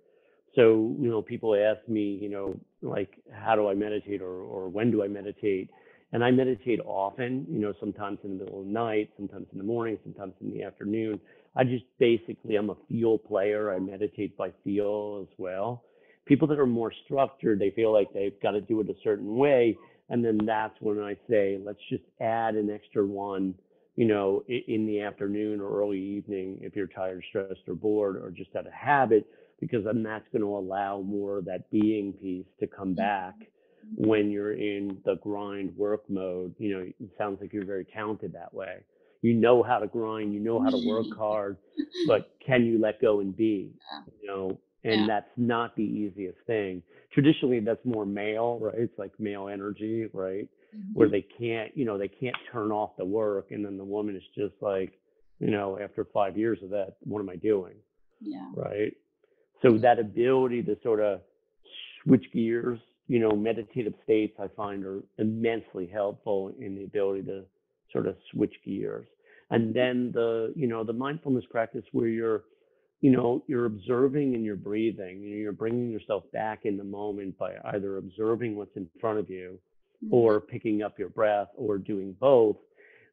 So, 0.55 0.95
you 1.01 1.09
know, 1.09 1.21
people 1.21 1.53
ask 1.53 1.85
me, 1.89 2.17
you 2.21 2.29
know, 2.29 2.57
like, 2.81 3.17
how 3.33 3.57
do 3.57 3.67
I 3.67 3.73
meditate 3.73 4.21
or, 4.21 4.31
or 4.31 4.69
when 4.69 4.89
do 4.89 5.03
I 5.03 5.09
meditate? 5.09 5.69
And 6.13 6.23
I 6.23 6.31
meditate 6.31 6.79
often, 6.85 7.45
you 7.49 7.59
know, 7.59 7.73
sometimes 7.81 8.19
in 8.23 8.37
the 8.37 8.45
middle 8.45 8.61
of 8.61 8.67
the 8.67 8.71
night, 8.71 9.09
sometimes 9.17 9.47
in 9.51 9.57
the 9.57 9.65
morning, 9.65 9.97
sometimes 10.01 10.31
in 10.39 10.49
the 10.49 10.63
afternoon. 10.63 11.19
I 11.57 11.65
just 11.65 11.83
basically, 11.99 12.55
I'm 12.55 12.69
a 12.69 12.77
feel 12.87 13.17
player. 13.17 13.75
I 13.75 13.79
meditate 13.79 14.37
by 14.37 14.53
feel 14.63 15.27
as 15.29 15.35
well 15.37 15.83
people 16.25 16.47
that 16.47 16.59
are 16.59 16.65
more 16.65 16.91
structured, 17.05 17.59
they 17.59 17.71
feel 17.71 17.93
like 17.93 18.11
they've 18.13 18.39
got 18.41 18.51
to 18.51 18.61
do 18.61 18.81
it 18.81 18.89
a 18.89 18.95
certain 19.03 19.35
way. 19.35 19.77
And 20.09 20.23
then 20.23 20.39
that's 20.45 20.75
when 20.81 20.99
I 20.99 21.15
say, 21.29 21.59
let's 21.63 21.79
just 21.89 22.03
add 22.19 22.55
an 22.55 22.69
extra 22.69 23.05
one, 23.05 23.55
you 23.95 24.05
know, 24.05 24.43
in 24.47 24.85
the 24.85 25.01
afternoon 25.01 25.61
or 25.61 25.81
early 25.81 25.99
evening 25.99 26.59
if 26.61 26.75
you're 26.75 26.87
tired, 26.87 27.23
stressed, 27.29 27.67
or 27.67 27.75
bored, 27.75 28.17
or 28.17 28.29
just 28.29 28.55
out 28.55 28.67
of 28.67 28.73
habit, 28.73 29.25
because 29.59 29.85
then 29.85 30.03
that's 30.03 30.27
going 30.31 30.41
to 30.41 30.55
allow 30.55 31.01
more 31.01 31.39
of 31.39 31.45
that 31.45 31.69
being 31.71 32.13
piece 32.13 32.45
to 32.59 32.67
come 32.67 32.89
mm-hmm. 32.89 32.97
back 32.97 33.35
when 33.95 34.31
you're 34.31 34.53
in 34.53 34.97
the 35.05 35.15
grind 35.17 35.75
work 35.77 36.03
mode. 36.09 36.53
You 36.59 36.73
know, 36.75 36.79
it 36.81 37.09
sounds 37.17 37.39
like 37.41 37.53
you're 37.53 37.65
very 37.65 37.85
talented 37.85 38.33
that 38.33 38.53
way. 38.53 38.77
You 39.21 39.33
know 39.33 39.63
how 39.63 39.79
to 39.79 39.87
grind, 39.87 40.35
you 40.35 40.39
know 40.39 40.61
how 40.61 40.69
to 40.69 40.87
work 40.87 41.05
mm-hmm. 41.05 41.19
hard, 41.19 41.57
but 42.07 42.31
can 42.45 42.63
you 42.63 42.79
let 42.79 43.01
go 43.01 43.21
and 43.21 43.35
be? 43.35 43.71
You 44.21 44.27
know, 44.27 44.59
and 44.85 45.01
Yeah. 45.01 45.07
that's 45.07 45.37
not 45.37 45.75
the 45.75 45.83
easiest 45.83 46.39
thing. 46.41 46.81
Traditionally, 47.11 47.59
that's 47.59 47.83
more 47.85 48.05
male, 48.05 48.59
right? 48.59 48.75
It's 48.77 48.97
like 48.97 49.19
male 49.19 49.47
energy, 49.49 50.05
right? 50.13 50.47
Where 50.93 51.07
mm-hmm. 51.07 51.11
they 51.11 51.21
can't, 51.21 51.75
you 51.75 51.85
know, 51.85 51.97
they 51.97 52.07
can't 52.07 52.35
turn 52.51 52.71
off 52.71 52.95
the 52.97 53.05
work, 53.05 53.51
and 53.51 53.65
then 53.65 53.77
the 53.77 53.83
woman 53.83 54.15
is 54.15 54.23
just 54.35 54.53
like, 54.61 54.99
you 55.39 55.49
know, 55.49 55.79
after 55.79 56.05
five 56.05 56.37
years 56.37 56.59
of 56.61 56.69
that, 56.69 56.97
what 57.03 57.19
am 57.19 57.29
I 57.29 57.35
doing, 57.35 57.75
yeah. 58.21 58.49
right? 58.55 58.93
So 59.61 59.77
that 59.79 59.99
ability 59.99 60.63
to 60.63 60.77
sort 60.83 60.99
of 60.99 61.21
switch 62.03 62.25
gears, 62.33 62.79
you 63.07 63.19
know, 63.19 63.31
meditative 63.31 63.93
states, 64.03 64.37
I 64.39 64.47
find 64.49 64.85
are 64.85 65.01
immensely 65.17 65.87
helpful 65.87 66.53
in 66.59 66.75
the 66.75 66.83
ability 66.83 67.23
to 67.23 67.45
sort 67.91 68.07
of 68.07 68.17
switch 68.31 68.53
gears. 68.63 69.07
And 69.49 69.73
then 69.73 70.11
the, 70.13 70.53
you 70.55 70.67
know, 70.67 70.83
the 70.83 70.93
mindfulness 70.93 71.45
practice 71.49 71.83
where 71.91 72.07
you're 72.07 72.43
you 73.05 73.11
know, 73.11 73.43
you're 73.45 73.65
observing 73.65 74.33
and 74.35 74.43
you're 74.43 74.55
breathing. 74.55 75.21
You 75.21 75.29
know, 75.31 75.35
you're 75.45 75.51
bringing 75.63 75.91
yourself 75.91 76.23
back 76.33 76.59
in 76.65 76.75
the 76.75 76.83
moment 76.83 77.37
by 77.37 77.51
either 77.73 77.97
observing 77.97 78.55
what's 78.55 78.75
in 78.75 78.87
front 78.99 79.19
of 79.19 79.29
you 79.29 79.59
or 80.09 80.41
picking 80.41 80.81
up 80.81 80.97
your 80.97 81.09
breath 81.09 81.49
or 81.55 81.77
doing 81.77 82.15
both. 82.19 82.57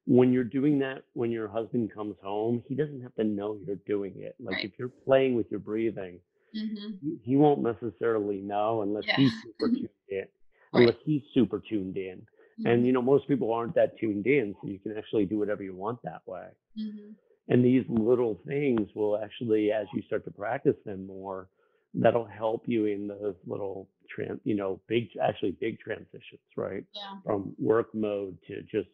When 0.07 0.33
you're 0.33 0.45
doing 0.59 0.79
that, 0.79 1.03
when 1.13 1.31
your 1.31 1.47
husband 1.47 1.93
comes 1.93 2.17
home, 2.23 2.63
he 2.69 2.75
doesn't 2.75 3.03
have 3.03 3.15
to 3.17 3.25
know 3.25 3.59
you're 3.67 3.77
doing 3.87 4.15
it. 4.17 4.35
Like 4.41 4.57
Right. 4.57 4.65
if 4.65 4.73
you're 4.79 4.89
playing 5.09 5.35
with 5.35 5.49
your 5.51 5.61
breathing, 5.61 6.15
Mhm. 6.55 7.21
he- 7.23 7.37
won't 7.37 7.61
necessarily 7.63 8.41
know 8.41 8.81
unless 8.83 9.07
Yeah. 9.07 9.17
he's 9.17 9.33
super 9.43 9.69
tuned 9.89 9.89
in. 10.09 10.17
Right. 10.19 10.29
Unless 10.73 10.97
he's 11.05 11.23
super 11.35 11.61
tuned 11.61 11.97
in. 11.99 12.19
And 12.65 12.83
Mhm. 12.83 12.87
you 12.87 12.93
know, 12.93 13.03
most 13.03 13.29
people 13.29 13.53
aren't 13.53 13.75
that 13.75 13.99
tuned 13.99 14.27
in, 14.27 14.55
so 14.61 14.69
you 14.69 14.79
can 14.79 14.97
actually 14.97 15.27
do 15.27 15.39
whatever 15.39 15.63
you 15.63 15.75
want 15.75 16.01
that 16.03 16.27
way. 16.27 16.49
Mhm. 16.79 17.15
And 17.49 17.65
these 17.65 17.85
little 17.89 18.41
things 18.47 18.89
will 18.95 19.19
actually, 19.19 19.73
as 19.73 19.87
you 19.93 20.03
start 20.03 20.25
to 20.25 20.31
practice 20.31 20.77
them 20.85 21.07
more, 21.07 21.49
that'll 21.95 22.25
help 22.25 22.63
you 22.67 22.87
in 22.87 23.09
those 23.09 23.35
little 23.47 23.89
tran 24.17 24.39
you 24.45 24.55
know, 24.55 24.81
big 24.89 25.09
actually 25.23 25.57
big 25.61 25.79
transitions, 25.81 26.41
right? 26.57 26.85
Yeah. 26.95 27.03
From 27.25 27.55
work 27.59 27.95
mode 27.95 28.39
to 28.47 28.63
just 28.63 28.89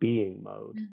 being 0.00 0.42
mode. 0.42 0.76
Mm. 0.76 0.88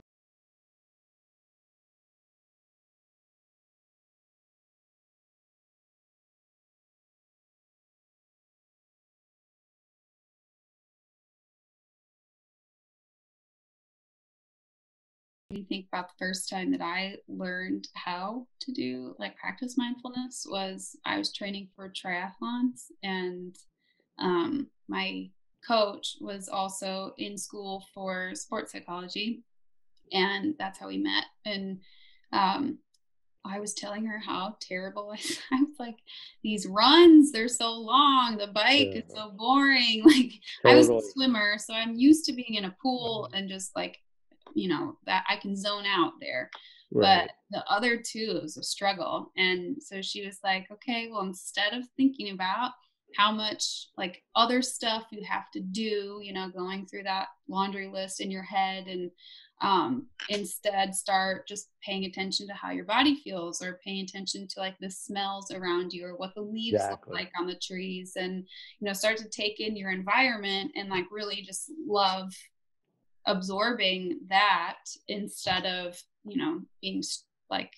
You 15.60 15.66
think 15.66 15.88
about 15.92 16.08
the 16.08 16.26
first 16.26 16.50
time 16.50 16.72
that 16.72 16.82
I 16.82 17.18
learned 17.28 17.90
how 17.96 18.48
to 18.62 18.72
do 18.72 19.14
like 19.20 19.36
practice 19.36 19.78
mindfulness 19.78 20.46
was 20.50 20.96
I 21.06 21.18
was 21.18 21.34
training 21.34 21.68
for 21.76 21.90
triathlons 21.92 22.86
and 23.04 23.58
um, 24.20 24.68
my 24.88 25.30
coach 25.68 26.16
was 26.22 26.48
also 26.48 27.14
in 27.18 27.38
school 27.38 27.84
for 27.94 28.32
sports 28.36 28.72
psychology 28.72 29.44
and 30.14 30.56
that's 30.58 30.80
how 30.80 30.88
we 30.88 30.98
met 30.98 31.26
and 31.44 31.82
um, 32.32 32.78
I 33.44 33.60
was 33.60 33.74
telling 33.74 34.06
her 34.06 34.20
how 34.20 34.56
terrible 34.62 35.12
I, 35.12 35.20
I 35.56 35.62
was 35.62 35.76
like 35.78 35.98
these 36.42 36.68
runs 36.68 37.34
they're 37.34 37.50
so 37.50 37.74
long 37.74 38.38
the 38.38 38.48
bike 38.48 38.92
yeah. 38.94 39.02
is 39.02 39.12
so 39.14 39.32
boring 39.36 40.04
like 40.06 40.32
totally. 40.64 40.74
I 40.74 40.76
was 40.76 40.90
a 40.90 41.02
swimmer 41.12 41.58
so 41.58 41.74
I'm 41.74 41.96
used 41.96 42.24
to 42.28 42.34
being 42.34 42.54
in 42.54 42.64
a 42.64 42.76
pool 42.82 43.28
mm-hmm. 43.28 43.38
and 43.38 43.50
just 43.50 43.76
like 43.76 44.00
you 44.56 44.68
know 44.68 44.98
that 45.06 45.24
i 45.30 45.36
can 45.36 45.56
zone 45.56 45.86
out 45.86 46.14
there 46.20 46.50
right. 46.92 47.28
but 47.28 47.58
the 47.58 47.72
other 47.72 47.98
two 47.98 48.40
was 48.42 48.58
a 48.58 48.64
struggle 48.64 49.32
and 49.38 49.82
so 49.82 50.02
she 50.02 50.26
was 50.26 50.40
like 50.44 50.68
okay 50.72 51.10
well 51.12 51.22
instead 51.22 51.74
of 51.74 51.84
thinking 51.98 52.34
about 52.34 52.72
how 53.16 53.32
much 53.32 53.88
like 53.98 54.22
other 54.36 54.62
stuff 54.62 55.06
you 55.12 55.24
have 55.24 55.50
to 55.52 55.60
do 55.60 56.20
you 56.22 56.32
know 56.34 56.50
going 56.50 56.86
through 56.86 57.04
that 57.04 57.28
laundry 57.48 57.88
list 57.88 58.22
in 58.22 58.30
your 58.30 58.44
head 58.44 58.88
and 58.88 59.12
um, 59.62 60.08
instead 60.30 60.96
start 60.96 61.48
just 61.48 61.70
paying 61.84 62.06
attention 62.06 62.48
to 62.48 62.54
how 62.54 62.72
your 62.72 62.86
body 62.86 63.20
feels 63.24 63.62
or 63.62 63.80
paying 63.84 64.06
attention 64.06 64.48
to 64.48 64.60
like 64.60 64.78
the 64.80 64.90
smells 64.90 65.52
around 65.52 65.92
you 65.92 66.06
or 66.06 66.16
what 66.16 66.34
the 66.34 66.42
leaves 66.42 66.76
exactly. 66.76 67.12
look 67.12 67.20
like 67.20 67.32
on 67.38 67.46
the 67.46 67.56
trees 67.56 68.14
and 68.16 68.48
you 68.80 68.88
know 68.88 68.94
start 68.94 69.18
to 69.18 69.28
take 69.28 69.60
in 69.60 69.76
your 69.76 69.92
environment 69.92 70.72
and 70.76 70.90
like 70.90 71.06
really 71.12 71.42
just 71.42 71.72
love 71.86 72.32
absorbing 73.30 74.20
that 74.30 74.80
instead 75.08 75.66
of 75.66 75.98
you 76.26 76.38
know 76.38 76.62
being 76.82 77.04
like 77.50 77.72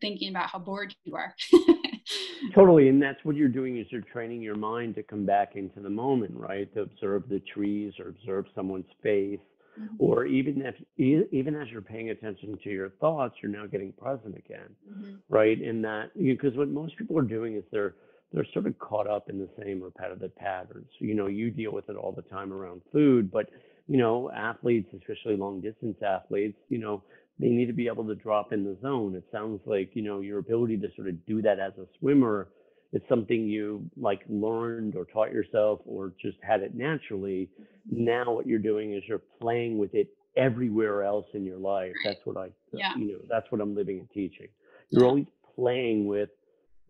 thinking 0.00 0.30
about 0.30 0.48
how 0.48 0.58
bored 0.58 0.94
you 1.04 1.14
are 1.14 1.34
totally 2.54 2.88
and 2.88 3.02
that's 3.02 3.22
what 3.22 3.36
you're 3.36 3.48
doing 3.48 3.78
is 3.78 3.86
you're 3.90 4.00
training 4.00 4.40
your 4.40 4.56
mind 4.56 4.94
to 4.94 5.02
come 5.02 5.26
back 5.26 5.56
into 5.56 5.80
the 5.80 5.90
moment 5.90 6.32
right 6.34 6.72
to 6.74 6.82
observe 6.82 7.28
the 7.28 7.40
trees 7.52 7.92
or 7.98 8.08
observe 8.08 8.46
someone's 8.54 8.86
face 9.02 9.38
mm-hmm. 9.78 9.94
or 9.98 10.24
even 10.24 10.62
if 10.62 10.74
even 10.96 11.54
as 11.54 11.68
you're 11.68 11.82
paying 11.82 12.10
attention 12.10 12.58
to 12.64 12.70
your 12.70 12.90
thoughts 13.00 13.34
you're 13.42 13.52
now 13.52 13.66
getting 13.66 13.92
present 13.92 14.36
again 14.36 14.68
mm-hmm. 14.90 15.14
right 15.28 15.60
in 15.60 15.82
that 15.82 16.10
because 16.16 16.56
what 16.56 16.68
most 16.68 16.96
people 16.96 17.18
are 17.18 17.22
doing 17.22 17.54
is 17.54 17.62
they're 17.70 17.94
they're 18.32 18.46
sort 18.52 18.66
of 18.66 18.78
caught 18.78 19.08
up 19.08 19.30
in 19.30 19.38
the 19.38 19.48
same 19.62 19.82
repetitive 19.82 20.34
patterns 20.36 20.88
you 20.98 21.14
know 21.14 21.26
you 21.26 21.50
deal 21.50 21.72
with 21.72 21.88
it 21.88 21.96
all 21.96 22.12
the 22.12 22.22
time 22.22 22.52
around 22.52 22.80
food 22.92 23.30
but 23.30 23.50
you 23.88 23.96
know, 23.96 24.30
athletes, 24.30 24.88
especially 24.94 25.36
long 25.36 25.60
distance 25.60 25.96
athletes, 26.06 26.58
you 26.68 26.78
know, 26.78 27.02
they 27.40 27.48
need 27.48 27.66
to 27.66 27.72
be 27.72 27.86
able 27.86 28.06
to 28.06 28.14
drop 28.14 28.52
in 28.52 28.64
the 28.64 28.76
zone. 28.82 29.14
It 29.14 29.24
sounds 29.32 29.60
like, 29.64 29.90
you 29.94 30.02
know, 30.02 30.20
your 30.20 30.38
ability 30.38 30.76
to 30.78 30.88
sort 30.94 31.08
of 31.08 31.26
do 31.26 31.40
that 31.42 31.58
as 31.58 31.72
a 31.78 31.86
swimmer 31.98 32.48
is 32.92 33.02
something 33.08 33.46
you 33.46 33.88
like 33.96 34.20
learned 34.28 34.96
or 34.96 35.04
taught 35.04 35.32
yourself 35.32 35.80
or 35.84 36.12
just 36.20 36.36
had 36.42 36.60
it 36.60 36.74
naturally. 36.74 37.48
Now 37.90 38.32
what 38.32 38.46
you're 38.46 38.58
doing 38.58 38.94
is 38.94 39.02
you're 39.06 39.22
playing 39.40 39.78
with 39.78 39.94
it 39.94 40.08
everywhere 40.36 41.02
else 41.02 41.26
in 41.34 41.44
your 41.44 41.58
life. 41.58 41.92
That's 42.04 42.20
what 42.24 42.36
I, 42.36 42.48
yeah. 42.72 42.94
you 42.96 43.12
know, 43.12 43.18
that's 43.28 43.50
what 43.50 43.60
I'm 43.60 43.74
living 43.74 44.00
and 44.00 44.10
teaching. 44.10 44.48
You're 44.90 45.06
always 45.06 45.26
playing 45.54 46.06
with 46.06 46.30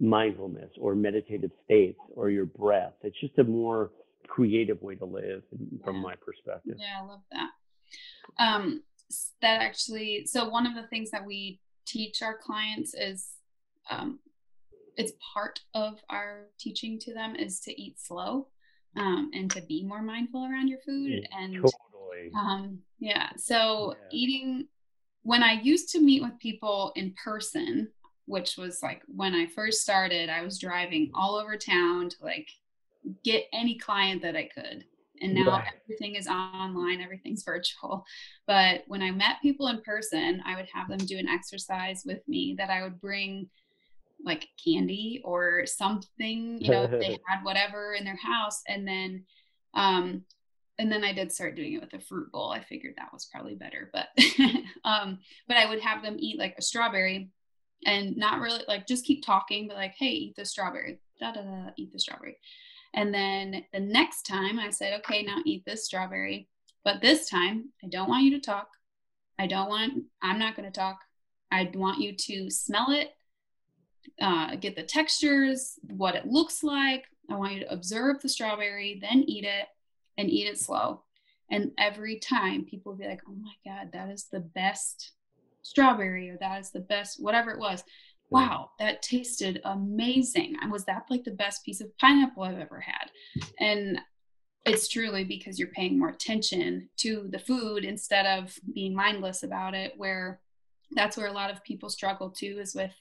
mindfulness 0.00 0.70
or 0.80 0.94
meditative 0.94 1.50
states 1.64 1.98
or 2.14 2.30
your 2.30 2.46
breath. 2.46 2.92
It's 3.02 3.18
just 3.20 3.38
a 3.38 3.44
more 3.44 3.90
creative 4.28 4.80
way 4.82 4.94
to 4.94 5.04
live 5.04 5.42
from 5.84 5.96
yeah. 5.96 6.02
my 6.02 6.14
perspective. 6.14 6.76
Yeah, 6.78 7.02
I 7.02 7.06
love 7.06 7.20
that. 7.32 7.50
Um, 8.38 8.82
that 9.40 9.60
actually, 9.60 10.26
so 10.26 10.48
one 10.48 10.66
of 10.66 10.74
the 10.74 10.86
things 10.88 11.10
that 11.10 11.24
we 11.24 11.60
teach 11.86 12.22
our 12.22 12.36
clients 12.36 12.94
is 12.94 13.28
um, 13.90 14.18
it's 14.96 15.12
part 15.32 15.60
of 15.74 15.98
our 16.10 16.48
teaching 16.58 16.98
to 17.00 17.14
them 17.14 17.34
is 17.36 17.60
to 17.60 17.80
eat 17.80 17.98
slow 18.00 18.48
um, 18.96 19.30
and 19.32 19.50
to 19.52 19.62
be 19.62 19.82
more 19.84 20.02
mindful 20.02 20.44
around 20.44 20.68
your 20.68 20.80
food. 20.80 21.12
Mm, 21.12 21.26
and 21.38 21.54
totally. 21.54 22.30
Um, 22.36 22.78
yeah. 22.98 23.30
So 23.36 23.94
yeah. 23.96 24.08
eating, 24.10 24.68
when 25.22 25.42
I 25.42 25.52
used 25.52 25.90
to 25.90 26.00
meet 26.00 26.22
with 26.22 26.38
people 26.38 26.92
in 26.96 27.14
person, 27.22 27.88
which 28.26 28.58
was 28.58 28.82
like 28.82 29.02
when 29.06 29.34
I 29.34 29.46
first 29.46 29.80
started, 29.80 30.28
I 30.28 30.42
was 30.42 30.58
driving 30.58 31.10
all 31.14 31.36
over 31.36 31.56
town 31.56 32.10
to 32.10 32.16
like 32.22 32.48
get 33.24 33.44
any 33.52 33.78
client 33.78 34.22
that 34.22 34.37
I 34.37 34.48
could. 34.54 34.84
And 35.20 35.34
now 35.34 35.50
right. 35.50 35.64
everything 35.84 36.14
is 36.14 36.28
online, 36.28 37.00
everything's 37.00 37.42
virtual. 37.46 38.04
But 38.46 38.82
when 38.87 39.02
I 39.02 39.11
met 39.11 39.42
people 39.42 39.68
in 39.68 39.80
person, 39.82 40.42
I 40.46 40.56
would 40.56 40.68
have 40.72 40.88
them 40.88 40.98
do 40.98 41.18
an 41.18 41.28
exercise 41.28 42.02
with 42.04 42.26
me 42.28 42.54
that 42.58 42.70
I 42.70 42.82
would 42.82 43.00
bring 43.00 43.48
like 44.24 44.48
candy 44.62 45.22
or 45.24 45.64
something, 45.66 46.58
you 46.61 46.70
know, 46.70 46.84
if 46.84 46.90
they 46.90 47.18
had 47.26 47.44
whatever 47.44 47.94
in 47.94 48.04
their 48.04 48.18
house. 48.22 48.62
And 48.66 48.87
then, 48.87 49.24
um, 49.74 50.24
and 50.78 50.90
then 50.90 51.04
I 51.04 51.12
did 51.12 51.32
start 51.32 51.56
doing 51.56 51.74
it 51.74 51.80
with 51.80 51.94
a 51.94 52.04
fruit 52.04 52.30
bowl. 52.30 52.50
I 52.50 52.61
figured 52.61 52.94
that 52.96 53.12
was 53.12 53.26
probably 53.26 53.54
better, 53.54 53.90
but, 53.92 54.08
um, 54.84 55.18
but 55.46 55.56
I 55.56 55.68
would 55.68 55.80
have 55.80 56.02
them 56.02 56.16
eat 56.18 56.38
like 56.38 56.54
a 56.56 56.62
strawberry 56.62 57.30
and 57.84 58.16
not 58.16 58.40
really 58.40 58.62
like 58.68 58.87
just 58.87 59.04
keep 59.04 59.24
talking, 59.24 59.68
but 59.68 59.76
like, 59.76 59.94
hey, 59.98 60.11
eat 60.11 60.37
the 60.37 60.44
strawberry, 60.44 61.00
da 61.20 61.32
da 61.32 61.42
da, 61.42 61.70
eat 61.76 61.92
the 61.92 61.98
strawberry. 61.98 62.38
And 62.94 63.12
then 63.12 63.64
the 63.72 63.81
next 63.81 64.22
time 64.22 64.59
I 64.59 64.70
said, 64.70 64.98
okay, 65.01 65.22
now 65.22 65.38
eat 65.44 65.64
this 65.64 65.85
strawberry. 65.85 66.48
But 66.85 67.01
this 67.01 67.29
time, 67.29 67.70
I 67.85 67.88
don't 67.88 68.09
want 68.09 68.24
you 68.24 68.31
to 68.33 68.40
talk. 68.40 68.68
I 69.38 69.46
don't 69.46 69.68
want, 69.68 70.05
I'm 70.22 70.38
not 70.38 70.57
going 70.57 70.70
to 70.70 70.81
talk. 70.81 71.01
I 71.51 71.70
want 71.74 72.01
you 72.01 72.14
to 72.14 72.51
smell 72.51 72.90
it, 72.90 73.11
uh, 74.20 74.57
get 74.57 74.77
the 74.77 74.83
textures, 74.83 75.79
what 75.83 76.14
it 76.14 76.27
looks 76.27 76.62
like. 76.62 77.05
I 77.31 77.37
want 77.37 77.55
you 77.55 77.61
to 77.61 77.72
observe 77.72 78.20
the 78.20 78.29
strawberry, 78.29 78.98
then 79.01 79.24
eat 79.27 79.44
it 79.44 79.66
and 80.16 80.31
eat 80.31 80.46
it 80.46 80.59
slow. 80.59 81.03
And 81.51 81.72
every 81.79 82.18
time 82.18 82.64
people 82.64 82.92
will 82.92 82.98
be 82.98 83.07
like, 83.07 83.22
oh 83.29 83.35
my 83.35 83.53
God, 83.64 83.92
that 83.92 84.11
is 84.11 84.24
the 84.24 84.40
best 84.40 85.12
strawberry, 85.62 86.31
or 86.31 86.38
that 86.38 86.61
is 86.61 86.70
the 86.70 86.81
best, 86.81 87.22
whatever 87.22 87.51
it 87.51 87.59
was 87.59 87.85
wow, 88.30 88.70
that 88.78 89.02
tasted 89.02 89.60
amazing. 89.64 90.56
Was 90.70 90.84
that 90.84 91.06
like 91.10 91.24
the 91.24 91.30
best 91.30 91.64
piece 91.64 91.80
of 91.80 91.96
pineapple 91.98 92.42
I've 92.42 92.58
ever 92.58 92.80
had? 92.80 93.10
And 93.58 94.00
it's 94.66 94.88
truly 94.88 95.24
because 95.24 95.58
you're 95.58 95.68
paying 95.68 95.98
more 95.98 96.10
attention 96.10 96.88
to 96.98 97.28
the 97.30 97.38
food 97.38 97.84
instead 97.84 98.26
of 98.26 98.54
being 98.74 98.94
mindless 98.94 99.42
about 99.42 99.74
it, 99.74 99.94
where 99.96 100.40
that's 100.92 101.16
where 101.16 101.28
a 101.28 101.32
lot 101.32 101.50
of 101.50 101.64
people 101.64 101.88
struggle 101.88 102.30
too, 102.30 102.58
is 102.60 102.74
with 102.74 102.92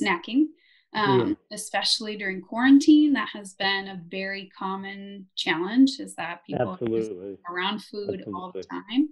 snacking. 0.00 0.46
Um, 0.94 1.36
especially 1.52 2.16
during 2.16 2.40
quarantine, 2.40 3.12
that 3.12 3.28
has 3.34 3.52
been 3.52 3.88
a 3.88 4.00
very 4.08 4.50
common 4.58 5.26
challenge. 5.36 6.00
Is 6.00 6.14
that 6.14 6.44
people 6.46 6.72
Absolutely. 6.72 7.36
are 7.46 7.54
around 7.54 7.82
food 7.82 8.20
Absolutely. 8.20 8.32
all 8.32 8.52
the 8.52 8.62
time. 8.62 9.08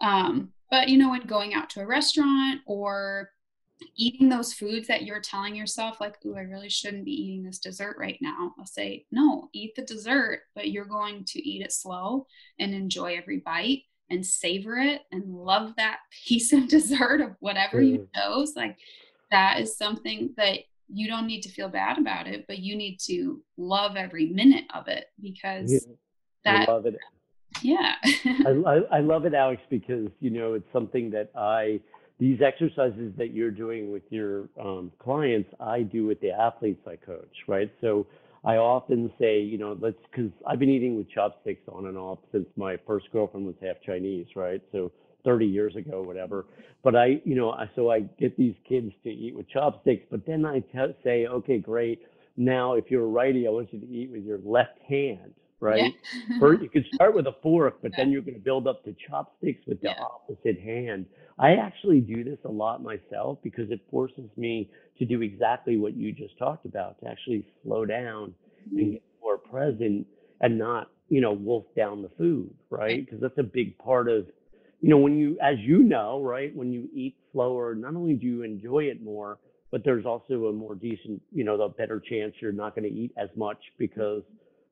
Um, 0.00 0.52
but 0.70 0.88
you 0.88 0.96
know, 0.96 1.10
when 1.10 1.26
going 1.26 1.52
out 1.52 1.68
to 1.70 1.80
a 1.80 1.86
restaurant 1.86 2.62
or 2.66 3.30
eating 3.96 4.28
those 4.28 4.52
foods 4.52 4.88
that 4.88 5.02
you're 5.02 5.20
telling 5.20 5.54
yourself 5.54 6.00
like 6.00 6.16
oh 6.26 6.34
i 6.34 6.40
really 6.40 6.68
shouldn't 6.68 7.04
be 7.04 7.12
eating 7.12 7.44
this 7.44 7.58
dessert 7.58 7.96
right 7.98 8.18
now 8.20 8.52
i'll 8.58 8.66
say 8.66 9.04
no 9.10 9.48
eat 9.52 9.74
the 9.76 9.82
dessert 9.82 10.42
but 10.54 10.70
you're 10.70 10.84
going 10.84 11.24
to 11.24 11.38
eat 11.46 11.62
it 11.62 11.72
slow 11.72 12.26
and 12.58 12.74
enjoy 12.74 13.14
every 13.16 13.38
bite 13.38 13.82
and 14.08 14.24
savor 14.24 14.76
it 14.76 15.02
and 15.12 15.24
love 15.26 15.74
that 15.76 15.98
piece 16.26 16.52
of 16.52 16.68
dessert 16.68 17.20
of 17.20 17.36
whatever 17.40 17.80
mm. 17.80 17.88
you 17.88 18.08
chose 18.14 18.54
like 18.56 18.78
that 19.30 19.60
is 19.60 19.76
something 19.76 20.32
that 20.36 20.60
you 20.88 21.08
don't 21.08 21.26
need 21.26 21.42
to 21.42 21.48
feel 21.48 21.68
bad 21.68 21.98
about 21.98 22.26
it 22.26 22.46
but 22.46 22.58
you 22.58 22.76
need 22.76 22.98
to 22.98 23.42
love 23.56 23.96
every 23.96 24.26
minute 24.26 24.64
of 24.72 24.88
it 24.88 25.06
because 25.20 25.72
yeah. 25.72 25.80
that 26.44 26.68
I 26.68 26.72
love 26.72 26.86
it 26.86 26.96
yeah 27.62 27.94
I, 28.24 28.62
I, 28.66 28.98
I 28.98 29.00
love 29.00 29.24
it 29.24 29.34
alex 29.34 29.62
because 29.70 30.08
you 30.20 30.30
know 30.30 30.54
it's 30.54 30.70
something 30.72 31.10
that 31.10 31.30
i 31.34 31.80
these 32.18 32.40
exercises 32.40 33.12
that 33.18 33.32
you're 33.32 33.50
doing 33.50 33.92
with 33.92 34.02
your 34.10 34.48
um, 34.60 34.90
clients, 34.98 35.50
I 35.60 35.82
do 35.82 36.06
with 36.06 36.20
the 36.20 36.30
athletes 36.30 36.80
I 36.86 36.96
coach, 36.96 37.34
right? 37.46 37.70
So 37.80 38.06
I 38.44 38.56
often 38.56 39.12
say, 39.18 39.40
you 39.40 39.58
know, 39.58 39.76
let's, 39.80 39.96
because 40.10 40.30
I've 40.46 40.58
been 40.58 40.70
eating 40.70 40.96
with 40.96 41.10
chopsticks 41.10 41.62
on 41.68 41.86
and 41.86 41.98
off 41.98 42.18
since 42.32 42.46
my 42.56 42.78
first 42.86 43.06
girlfriend 43.12 43.46
was 43.46 43.56
half 43.60 43.76
Chinese, 43.84 44.26
right? 44.34 44.62
So 44.72 44.92
30 45.24 45.44
years 45.44 45.76
ago, 45.76 46.00
whatever. 46.02 46.46
But 46.82 46.96
I, 46.96 47.20
you 47.24 47.34
know, 47.34 47.54
so 47.74 47.90
I 47.90 48.00
get 48.00 48.36
these 48.38 48.54
kids 48.66 48.92
to 49.02 49.10
eat 49.10 49.34
with 49.34 49.48
chopsticks, 49.48 50.06
but 50.10 50.24
then 50.24 50.46
I 50.46 50.60
t- 50.60 50.94
say, 51.04 51.26
okay, 51.26 51.58
great. 51.58 52.00
now 52.36 52.74
if 52.74 52.90
you're 52.90 53.04
a 53.04 53.08
righty, 53.08 53.46
I 53.46 53.50
want 53.50 53.72
you 53.72 53.80
to 53.80 53.86
eat 53.86 54.10
with 54.10 54.24
your 54.24 54.38
left 54.44 54.78
hand, 54.88 55.34
right? 55.60 55.94
Yeah. 56.28 56.38
First, 56.40 56.62
you 56.62 56.68
could 56.68 56.84
start 56.92 57.14
with 57.14 57.26
a 57.26 57.34
fork, 57.42 57.78
but 57.82 57.92
then 57.96 58.10
you're 58.10 58.22
going 58.22 58.34
to 58.34 58.40
build 58.40 58.66
up 58.66 58.84
to 58.84 58.94
chopsticks 59.08 59.60
with 59.66 59.80
the 59.80 59.88
yeah. 59.88 60.02
opposite 60.02 60.60
hand. 60.60 61.06
I 61.38 61.52
actually 61.54 62.00
do 62.00 62.24
this 62.24 62.38
a 62.44 62.50
lot 62.50 62.82
myself 62.82 63.38
because 63.42 63.70
it 63.70 63.80
forces 63.90 64.28
me 64.36 64.70
to 64.98 65.04
do 65.04 65.22
exactly 65.22 65.76
what 65.76 65.96
you 65.96 66.12
just 66.12 66.38
talked 66.38 66.64
about, 66.64 66.98
to 67.00 67.08
actually 67.08 67.46
slow 67.62 67.84
down 67.84 68.34
mm-hmm. 68.68 68.78
and 68.78 68.92
get 68.94 69.02
more 69.22 69.38
present 69.38 70.06
and 70.40 70.58
not, 70.58 70.90
you 71.08 71.20
know, 71.20 71.32
wolf 71.32 71.64
down 71.76 72.02
the 72.02 72.10
food, 72.18 72.52
right? 72.70 73.04
Because 73.04 73.20
that's 73.20 73.38
a 73.38 73.42
big 73.42 73.76
part 73.78 74.08
of, 74.08 74.26
you 74.80 74.88
know, 74.88 74.98
when 74.98 75.16
you, 75.16 75.38
as 75.42 75.58
you 75.60 75.82
know, 75.82 76.22
right, 76.22 76.54
when 76.54 76.72
you 76.72 76.88
eat 76.94 77.16
slower, 77.32 77.74
not 77.74 77.94
only 77.94 78.14
do 78.14 78.26
you 78.26 78.42
enjoy 78.42 78.84
it 78.84 79.02
more, 79.02 79.38
but 79.70 79.84
there's 79.84 80.06
also 80.06 80.46
a 80.46 80.52
more 80.52 80.74
decent, 80.74 81.20
you 81.32 81.44
know, 81.44 81.58
the 81.58 81.68
better 81.68 82.00
chance 82.00 82.34
you're 82.40 82.52
not 82.52 82.74
going 82.74 82.88
to 82.88 82.94
eat 82.94 83.12
as 83.16 83.28
much 83.36 83.58
because, 83.78 84.22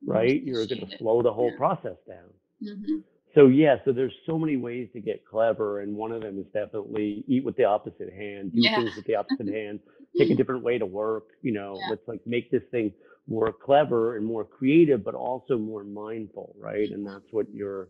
right, 0.06 0.42
you're 0.42 0.66
going 0.66 0.88
to 0.88 0.98
slow 0.98 1.22
the 1.22 1.32
whole 1.32 1.50
yeah. 1.50 1.58
process 1.58 1.96
down. 2.06 2.30
Mm-hmm. 2.62 2.96
So 3.34 3.48
yeah, 3.48 3.76
so 3.84 3.92
there's 3.92 4.12
so 4.26 4.38
many 4.38 4.56
ways 4.56 4.88
to 4.92 5.00
get 5.00 5.24
clever, 5.26 5.80
and 5.80 5.96
one 5.96 6.12
of 6.12 6.22
them 6.22 6.38
is 6.38 6.46
definitely 6.52 7.24
eat 7.26 7.44
with 7.44 7.56
the 7.56 7.64
opposite 7.64 8.12
hand, 8.12 8.52
do 8.52 8.60
yeah. 8.60 8.76
things 8.76 8.94
with 8.96 9.06
the 9.06 9.16
opposite 9.16 9.48
hand, 9.52 9.80
take 10.16 10.30
a 10.30 10.34
different 10.36 10.62
way 10.62 10.78
to 10.78 10.86
work. 10.86 11.24
You 11.42 11.52
know, 11.52 11.76
yeah. 11.78 11.88
let's 11.90 12.06
like 12.06 12.20
make 12.26 12.50
this 12.50 12.62
thing 12.70 12.92
more 13.26 13.52
clever 13.52 14.16
and 14.16 14.24
more 14.24 14.44
creative, 14.44 15.02
but 15.02 15.14
also 15.14 15.58
more 15.58 15.82
mindful, 15.82 16.54
right? 16.58 16.88
And 16.90 17.06
that's 17.06 17.24
what 17.32 17.46
you're, 17.52 17.88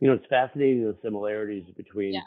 you 0.00 0.08
know, 0.08 0.14
it's 0.14 0.26
fascinating 0.30 0.84
the 0.84 0.96
similarities 1.02 1.64
between 1.76 2.14
yeah 2.14 2.20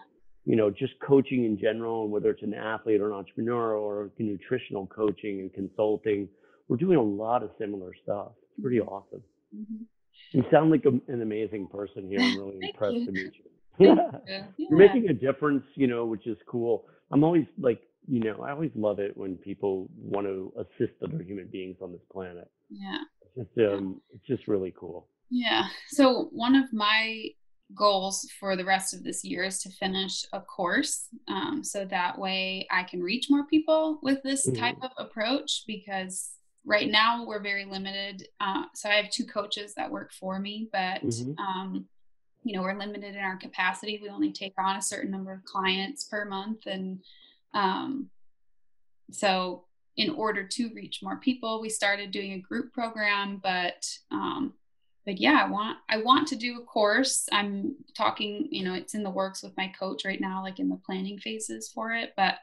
you 0.49 0.55
know, 0.55 0.71
just 0.71 0.93
coaching 1.05 1.45
in 1.45 1.59
general, 1.59 2.03
and 2.03 2.11
whether 2.11 2.31
it's 2.31 2.41
an 2.41 2.55
athlete 2.55 3.01
or 3.01 3.07
an 3.09 3.13
entrepreneur 3.13 3.75
or 3.75 4.09
nutritional 4.17 4.87
coaching 4.87 5.41
and 5.41 5.53
consulting, 5.53 6.27
we're 6.67 6.77
doing 6.77 6.97
a 6.97 7.03
lot 7.03 7.43
of 7.43 7.51
similar 7.59 7.91
stuff. 8.01 8.31
Pretty 8.61 8.81
awesome. 8.81 9.23
Mm-hmm. 9.55 9.83
You 10.31 10.43
sound 10.51 10.71
like 10.71 10.85
a, 10.85 11.11
an 11.11 11.21
amazing 11.21 11.67
person 11.67 12.07
here. 12.07 12.19
I'm 12.19 12.37
really 12.37 12.59
impressed 12.61 12.95
you. 12.95 13.05
to 13.05 13.11
meet 13.11 13.33
you. 13.35 13.45
Yeah. 14.27 14.43
You're 14.57 14.77
making 14.77 15.07
a 15.09 15.13
difference, 15.13 15.63
you 15.75 15.87
know, 15.87 16.05
which 16.05 16.27
is 16.27 16.37
cool. 16.47 16.85
I'm 17.11 17.23
always 17.23 17.45
like, 17.57 17.79
you 18.09 18.19
know, 18.19 18.43
I 18.43 18.51
always 18.51 18.71
love 18.75 18.99
it 18.99 19.15
when 19.15 19.37
people 19.37 19.87
want 19.97 20.27
to 20.27 20.51
assist 20.57 20.93
other 21.01 21.23
human 21.23 21.47
beings 21.47 21.77
on 21.81 21.93
this 21.93 22.01
planet. 22.11 22.51
Yeah. 22.69 22.99
It's 23.37 23.49
just, 23.55 23.71
um, 23.71 24.01
it's 24.13 24.25
just 24.27 24.49
really 24.49 24.73
cool. 24.77 25.07
Yeah. 25.29 25.67
So 25.87 26.27
one 26.33 26.55
of 26.55 26.73
my 26.73 27.29
goals 27.75 28.27
for 28.39 28.55
the 28.55 28.65
rest 28.65 28.93
of 28.93 29.03
this 29.03 29.23
year 29.23 29.43
is 29.43 29.61
to 29.61 29.69
finish 29.69 30.25
a 30.33 30.41
course 30.41 31.07
um, 31.27 31.63
so 31.63 31.85
that 31.85 32.17
way 32.17 32.67
i 32.71 32.81
can 32.83 32.99
reach 32.99 33.27
more 33.29 33.45
people 33.45 33.99
with 34.01 34.21
this 34.23 34.47
mm-hmm. 34.47 34.59
type 34.59 34.77
of 34.81 34.89
approach 34.97 35.65
because 35.67 36.31
right 36.65 36.89
now 36.89 37.25
we're 37.25 37.41
very 37.41 37.65
limited 37.65 38.27
uh, 38.39 38.63
so 38.73 38.89
i 38.89 38.93
have 38.93 39.09
two 39.09 39.25
coaches 39.25 39.73
that 39.75 39.91
work 39.91 40.11
for 40.11 40.39
me 40.39 40.69
but 40.71 41.03
mm-hmm. 41.03 41.31
um, 41.39 41.85
you 42.43 42.55
know 42.55 42.61
we're 42.61 42.77
limited 42.77 43.15
in 43.15 43.21
our 43.21 43.37
capacity 43.37 43.99
we 44.01 44.09
only 44.09 44.31
take 44.31 44.53
on 44.57 44.75
a 44.75 44.81
certain 44.81 45.11
number 45.11 45.31
of 45.31 45.43
clients 45.45 46.03
per 46.05 46.25
month 46.25 46.65
and 46.65 46.99
um, 47.53 48.09
so 49.11 49.65
in 49.97 50.11
order 50.11 50.45
to 50.45 50.69
reach 50.73 50.99
more 51.01 51.17
people 51.17 51.61
we 51.61 51.69
started 51.69 52.11
doing 52.11 52.33
a 52.33 52.39
group 52.39 52.71
program 52.73 53.39
but 53.43 53.85
um, 54.11 54.53
but 55.09 55.19
yeah, 55.19 55.41
I 55.43 55.49
want 55.49 55.77
I 55.89 55.97
want 55.97 56.27
to 56.27 56.35
do 56.35 56.59
a 56.59 56.63
course. 56.63 57.27
I'm 57.31 57.75
talking, 57.97 58.47
you 58.51 58.63
know, 58.63 58.75
it's 58.75 58.93
in 58.93 59.01
the 59.01 59.09
works 59.09 59.41
with 59.41 59.57
my 59.57 59.67
coach 59.79 60.05
right 60.05 60.21
now, 60.21 60.43
like 60.43 60.59
in 60.59 60.69
the 60.69 60.79
planning 60.85 61.17
phases 61.17 61.67
for 61.73 61.93
it. 61.93 62.13
But 62.15 62.35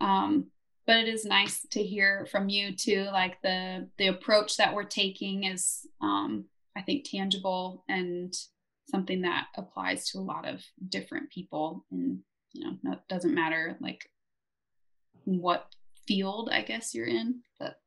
um, 0.00 0.48
but 0.86 0.96
it 0.96 1.08
is 1.08 1.24
nice 1.24 1.66
to 1.70 1.82
hear 1.82 2.26
from 2.30 2.48
you 2.48 2.74
too, 2.74 3.06
like 3.12 3.40
the 3.42 3.88
the 3.98 4.08
approach 4.08 4.56
that 4.56 4.74
we're 4.74 4.84
taking 4.84 5.44
is 5.44 5.86
um, 6.00 6.46
I 6.76 6.82
think 6.82 7.06
tangible 7.08 7.84
and 7.88 8.34
something 8.90 9.22
that 9.22 9.46
applies 9.56 10.10
to 10.10 10.18
a 10.18 10.20
lot 10.20 10.46
of 10.46 10.62
different 10.88 11.30
people 11.30 11.84
and 11.90 12.20
you 12.52 12.66
know, 12.82 12.92
it 12.92 13.00
doesn't 13.08 13.34
matter 13.34 13.76
like 13.80 14.08
what 15.24 15.66
field 16.06 16.50
I 16.52 16.62
guess 16.62 16.94
you're 16.94 17.06
in, 17.06 17.40
but 17.58 17.80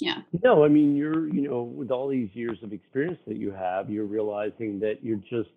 yeah. 0.00 0.18
No 0.44 0.64
i 0.64 0.68
mean 0.68 0.96
you're 0.96 1.28
you 1.28 1.48
know 1.48 1.62
with 1.62 1.90
all 1.90 2.08
these 2.08 2.28
years 2.34 2.58
of 2.62 2.72
experience 2.72 3.18
that 3.26 3.36
you 3.36 3.50
have 3.50 3.90
you're 3.90 4.04
realizing 4.04 4.78
that 4.80 5.02
you're 5.02 5.16
just 5.16 5.50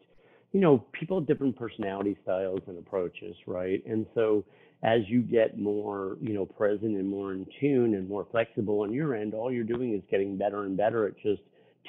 you 0.51 0.59
know 0.59 0.79
people 0.93 1.19
have 1.19 1.27
different 1.27 1.55
personality 1.55 2.17
styles 2.23 2.61
and 2.67 2.77
approaches 2.77 3.35
right? 3.45 3.85
And 3.85 4.05
so 4.15 4.43
as 4.83 5.01
you 5.07 5.21
get 5.21 5.59
more 5.59 6.17
you 6.21 6.33
know 6.33 6.45
present 6.45 6.97
and 6.97 7.07
more 7.07 7.33
in 7.33 7.45
tune 7.59 7.93
and 7.95 8.07
more 8.07 8.27
flexible 8.31 8.81
on 8.81 8.93
your 8.93 9.15
end 9.15 9.33
all 9.33 9.51
you're 9.51 9.63
doing 9.63 9.93
is 9.93 10.01
getting 10.09 10.37
better 10.37 10.63
and 10.63 10.77
better 10.77 11.07
at 11.07 11.17
just 11.21 11.41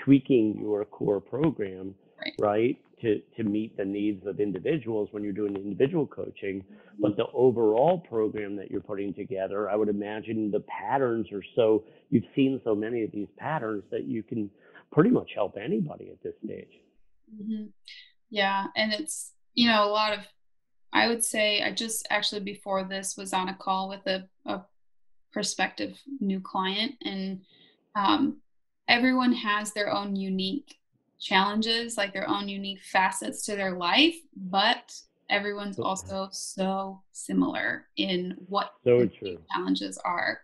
tweaking 0.04 0.58
your 0.60 0.84
core 0.84 1.20
program 1.20 1.94
right, 2.18 2.34
right? 2.40 2.78
to 3.00 3.20
to 3.36 3.44
meet 3.44 3.76
the 3.76 3.84
needs 3.84 4.26
of 4.26 4.40
individuals 4.40 5.08
when 5.10 5.22
you're 5.22 5.32
doing 5.32 5.54
individual 5.56 6.06
coaching 6.06 6.64
but 7.00 7.16
the 7.16 7.26
overall 7.34 7.98
program 7.98 8.56
that 8.56 8.70
you're 8.70 8.80
putting 8.80 9.12
together 9.12 9.68
i 9.68 9.76
would 9.76 9.88
imagine 9.88 10.50
the 10.50 10.60
patterns 10.60 11.26
are 11.32 11.42
so 11.56 11.84
you've 12.10 12.24
seen 12.34 12.60
so 12.64 12.74
many 12.74 13.02
of 13.02 13.10
these 13.10 13.28
patterns 13.38 13.82
that 13.90 14.04
you 14.04 14.22
can 14.22 14.50
pretty 14.92 15.10
much 15.10 15.30
help 15.34 15.56
anybody 15.62 16.10
at 16.10 16.22
this 16.22 16.34
stage 16.44 16.80
mm-hmm. 17.34 17.64
yeah 18.30 18.66
and 18.76 18.92
it's 18.92 19.32
you 19.54 19.68
know 19.68 19.84
a 19.84 19.90
lot 19.90 20.12
of 20.12 20.20
i 20.92 21.08
would 21.08 21.24
say 21.24 21.62
i 21.62 21.70
just 21.70 22.06
actually 22.10 22.40
before 22.40 22.84
this 22.84 23.16
was 23.16 23.32
on 23.32 23.48
a 23.48 23.54
call 23.54 23.88
with 23.88 24.06
a, 24.06 24.28
a 24.46 24.60
prospective 25.32 25.98
new 26.20 26.40
client 26.40 26.92
and 27.04 27.40
um, 27.94 28.38
everyone 28.88 29.32
has 29.32 29.72
their 29.72 29.90
own 29.92 30.16
unique 30.16 30.76
challenges, 31.22 31.96
like 31.96 32.12
their 32.12 32.28
own 32.28 32.48
unique 32.48 32.82
facets 32.82 33.46
to 33.46 33.56
their 33.56 33.72
life, 33.72 34.16
but 34.36 34.92
everyone's 35.30 35.78
also 35.78 36.28
so 36.32 37.00
similar 37.12 37.86
in 37.96 38.34
what 38.48 38.72
so 38.84 39.08
challenges 39.54 39.98
are. 40.04 40.40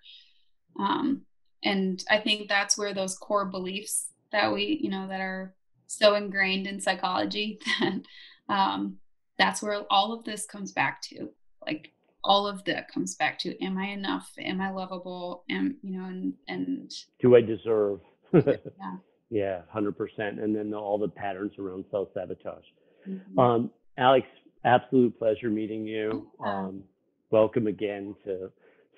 Um, 0.79 1.23
and 1.65 2.03
I 2.09 2.19
think 2.19 2.49
that's 2.49 2.79
where 2.79 2.95
those 2.95 3.19
core 3.19 3.45
beliefs 3.45 4.07
that 4.31 4.53
we, 4.53 4.79
you 4.81 4.91
know, 4.91 5.09
that 5.09 5.21
are 5.21 5.55
so 5.89 6.15
ingrained 6.15 6.67
in 6.67 6.81
psychology 6.81 7.59
that 7.81 8.01
um, 8.49 8.99
that's 9.39 9.63
where 9.63 9.83
all 9.91 10.13
of 10.13 10.25
this 10.25 10.47
comes 10.47 10.73
back 10.73 11.01
to. 11.03 11.31
Like 11.65 11.93
all 12.25 12.47
of 12.47 12.65
that 12.65 12.93
comes 12.93 13.15
back 13.15 13.39
to: 13.41 13.65
Am 13.65 13.79
I 13.79 13.87
enough? 13.87 14.31
Am 14.39 14.61
I 14.61 14.71
lovable? 14.71 15.45
Am 15.51 15.77
you 15.83 15.99
know? 15.99 16.05
And 16.07 16.35
and 16.49 16.93
do 17.21 17.37
I 17.37 17.41
deserve? 17.41 18.01
yeah. 18.33 18.97
Yeah, 19.31 19.61
hundred 19.71 19.97
percent. 19.97 20.41
And 20.41 20.55
then 20.55 20.73
all 20.75 20.99
the 20.99 21.09
patterns 21.09 21.53
around 21.59 21.85
self 21.91 22.09
sabotage. 22.15 22.65
Mm-hmm. 23.09 23.39
Um, 23.39 23.71
Alex, 23.97 24.27
absolute 24.65 25.19
pleasure 25.19 25.51
meeting 25.51 25.87
you. 25.87 26.29
Um, 26.45 26.83
welcome 27.31 27.67
again 27.67 28.15
to 28.25 28.51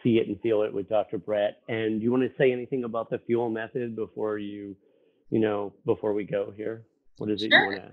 see 0.03 0.19
it 0.19 0.29
and 0.29 0.41
feel 0.41 0.63
it 0.63 0.73
with 0.73 0.89
Dr. 0.89 1.19
Brett. 1.19 1.61
And 1.69 1.99
do 1.99 2.05
you 2.05 2.11
want 2.11 2.23
to 2.23 2.31
say 2.39 2.53
anything 2.53 2.85
about 2.85 3.11
the 3.11 3.19
fuel 3.27 3.51
method 3.51 3.97
before 3.97 4.39
you, 4.39 4.77
you 5.31 5.41
know, 5.41 5.73
before 5.85 6.13
we 6.13 6.25
go 6.25 6.53
here? 6.57 6.83
What 7.19 7.31
is 7.31 7.43
it 7.43 7.51
you 7.51 7.59
want 7.59 7.77
to? 7.77 7.91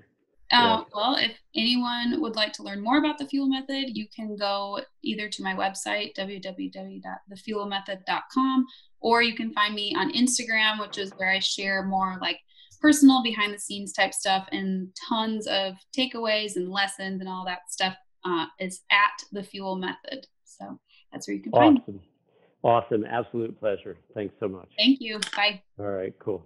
Uh, 0.51 0.83
well, 0.93 1.15
if 1.19 1.31
anyone 1.55 2.21
would 2.21 2.35
like 2.35 2.53
to 2.53 2.61
learn 2.63 2.81
more 2.81 2.97
about 2.99 3.17
the 3.17 3.27
fuel 3.27 3.47
method, 3.47 3.97
you 3.97 4.05
can 4.15 4.37
go 4.37 4.79
either 5.03 5.27
to 5.27 5.43
my 5.43 5.53
website, 5.53 6.15
www.thefuelmethod.com, 6.15 8.65
or 9.01 9.21
you 9.21 9.35
can 9.35 9.51
find 9.53 9.75
me 9.75 9.93
on 9.97 10.13
Instagram, 10.13 10.79
which 10.79 10.97
is 10.97 11.11
where 11.17 11.31
I 11.31 11.39
share 11.39 11.83
more 11.83 12.17
like 12.21 12.39
personal 12.79 13.21
behind 13.23 13.53
the 13.53 13.59
scenes 13.59 13.91
type 13.91 14.13
stuff 14.13 14.47
and 14.51 14.87
tons 15.09 15.47
of 15.47 15.73
takeaways 15.97 16.55
and 16.55 16.69
lessons 16.69 17.19
and 17.19 17.29
all 17.29 17.43
that 17.45 17.69
stuff 17.69 17.97
uh, 18.23 18.45
is 18.59 18.81
at 18.91 19.23
the 19.31 19.41
fuel 19.43 19.75
method. 19.75 20.27
So 20.45 20.79
that's 21.11 21.27
where 21.27 21.35
you 21.35 21.43
can 21.43 21.51
awesome. 21.53 21.81
find 21.83 21.97
me. 21.97 22.07
Awesome. 22.63 23.03
Absolute 23.05 23.59
pleasure. 23.59 23.97
Thanks 24.13 24.35
so 24.39 24.47
much. 24.47 24.69
Thank 24.77 25.01
you. 25.01 25.19
Bye. 25.35 25.61
All 25.79 25.87
right. 25.87 26.13
Cool. 26.19 26.45